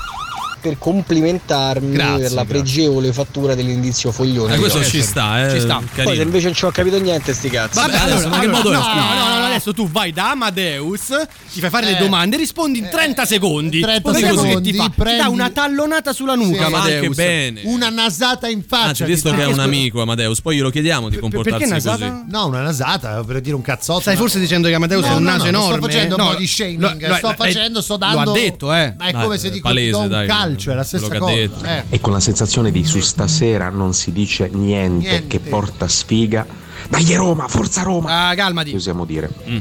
[0.60, 2.62] per complimentarmi Grazie, per la grazie.
[2.62, 4.54] pregevole fattura dell'indizio foglione.
[4.54, 5.50] Eh, questo ci sta, eh.
[5.50, 5.80] Ci sta.
[6.02, 7.78] Poi se invece non ci ho capito niente sti cazzi.
[7.80, 8.74] Vabbè, adesso, allora, ma che allora, modo è?
[8.74, 11.08] no, no, no, no, adesso tu vai da Amadeus,
[11.52, 12.00] ti fai fare le Eh.
[12.00, 13.80] domande, rispondi in 30 secondi.
[13.80, 14.84] 30 Vediamo che secondi, ti fa.
[14.84, 16.74] Ti prendi- dà una tallonata sulla nuca, Sì.
[16.74, 17.16] Amadeus.
[17.16, 17.60] bene.
[17.64, 18.86] Una nasata in faccia.
[18.88, 22.12] Anzi, visto ti che è un amico Amadeus, poi glielo chiediamo di comportarsi perché così.
[22.28, 24.00] No, una nasata per dire un cazzotto.
[24.00, 25.76] Stai forse dicendo che Amadeus No, è un naso no, enorme?
[25.78, 26.80] Sto facendo No, un body shaming.
[26.80, 28.30] lo- lo- sto lo- facendo, sto Lo dando.
[28.30, 28.94] ha detto, eh.
[28.98, 31.32] Ma è come se dico palese, ti un dai, calcio, è la stessa cosa.
[31.32, 31.84] Eh.
[31.90, 35.24] E con la sensazione di su stasera non si dice Niente.
[35.26, 36.46] che porta sfiga.
[36.92, 38.28] Dai Roma, forza Roma!
[38.28, 38.68] Ah, calmati.
[38.68, 39.30] Che usiamo dire.
[39.48, 39.58] Mm.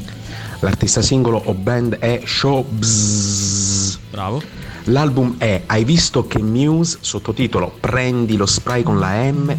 [0.59, 3.99] L'artista singolo o band è Show Bzzz.
[4.09, 4.41] Bravo.
[4.85, 9.57] L'album è Hai visto che Muse, sottotitolo Prendi lo spray con la M,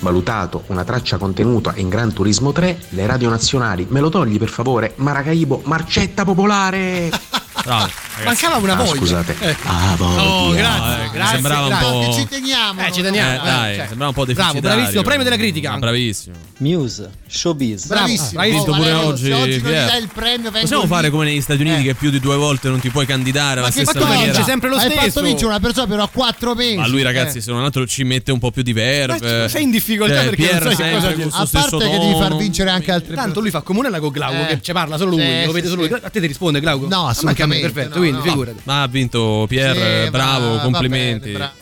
[0.00, 4.48] valutato una traccia contenuta in Gran Turismo 3, le radio nazionali, me lo togli per
[4.48, 7.08] favore, Maracaibo, Marcetta Popolare!
[7.66, 7.90] Bravo.
[8.24, 8.96] Mancava una Ah, voglia.
[8.96, 9.36] scusate.
[9.40, 9.56] Eh.
[9.64, 10.22] Ah, voglia.
[10.22, 11.04] Oh, grazie.
[11.04, 11.86] Eh, grazie, sembrava grazie.
[11.88, 12.12] un po'.
[12.14, 12.80] Ci teniamo.
[12.86, 13.04] Eh, ci no?
[13.04, 13.32] teniamo.
[13.34, 13.86] Eh, dai, cioè.
[13.88, 14.76] sembrava un po' Bravo, deficitario.
[14.76, 15.70] bravissimo, premio della critica.
[15.72, 16.36] Ma Bravissimo.
[16.58, 17.86] Muse, showbiz.
[17.86, 18.40] Bravissimo.
[18.40, 21.60] Ha vinto Oh, pure Valerio, oggi oggi dai il premio, Possiamo fare come negli Stati
[21.60, 21.84] Uniti Eh.
[21.84, 24.06] che più di due volte non ti puoi candidare alla Ma che stessa cosa?
[24.06, 24.32] maniera.
[24.32, 25.00] vince sempre lo Hai stesso.
[25.10, 26.76] fatto vincere una persona però a quattro mesi.
[26.76, 27.40] Ma lui, ragazzi, Eh.
[27.42, 29.40] se non altro ci mette un po' più di verve.
[29.42, 31.28] Ma sei in difficoltà Cioè, perché non sai che cosa dire.
[31.32, 34.46] A parte che devi far vincere anche altre Tanto lui fa comunella con Glauco, Eh.
[34.46, 35.92] che ci parla solo lui, lo vede solo lui.
[35.92, 36.86] A te ti risponde Glauco?
[36.88, 37.14] No, Ah,
[37.56, 38.22] assolutamente, perfetto, no, quindi no.
[38.22, 38.60] figurati.
[38.64, 41.32] Ma ha vinto Pier, Sì, bravo, va- va complimenti.
[41.32, 41.52] bene, bra-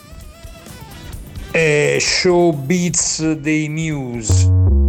[1.51, 4.84] È Showbiz dei Muse.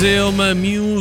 [0.00, 0.54] Museu uma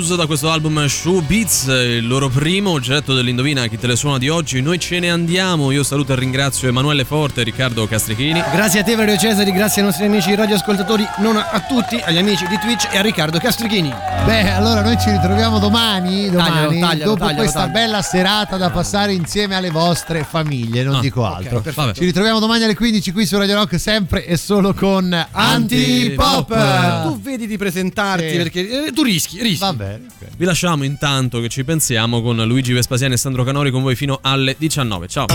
[0.09, 4.17] Muse da questo album Show Beats, il loro primo oggetto dell'indovina chi te le suona
[4.17, 4.59] di oggi.
[4.59, 5.69] Noi ce ne andiamo.
[5.69, 8.41] Io saluto e ringrazio Emanuele Forte e Riccardo Castrichini.
[8.51, 12.47] Grazie a te Mario Cesari, grazie ai nostri amici radioascoltatori, non a, tutti, agli amici
[12.47, 13.93] di Twitch e a Riccardo Castrichini.
[14.25, 17.79] Beh, allora noi ci ritroviamo domani, domani Taglialo, taglialo, dopo taglialo, questa taglialo.
[17.85, 21.61] bella serata da passare insieme alle vostre famiglie, non Ah, dico altro.
[21.61, 21.93] perfetto.
[21.93, 27.03] Ci ritroviamo domani alle 15 qui su Radio Rock, sempre e solo con Antipop.
[27.03, 28.37] Tu vedi di presentarti Sì.
[28.37, 29.59] perché eh, tu rischi, rischi.
[29.59, 29.98] Va bene.
[30.39, 34.19] Vi lasciamo intanto che ci pensiamo con Luigi Vespasiani e Sandro Canori con voi fino
[34.21, 35.09] alle 19.
[35.09, 35.25] Ciao.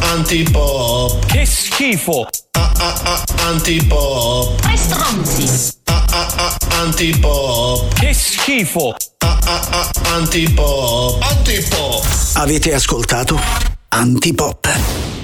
[0.00, 1.26] Antipop.
[1.26, 2.26] Che schifo.
[3.44, 4.58] Antipop.
[4.58, 5.76] Tre stronzi.
[6.70, 7.92] Antipop.
[7.92, 8.94] Che schifo.
[10.14, 11.22] Antipop.
[11.22, 12.06] Antipop.
[12.36, 13.38] Avete ascoltato
[13.88, 15.21] Antipop.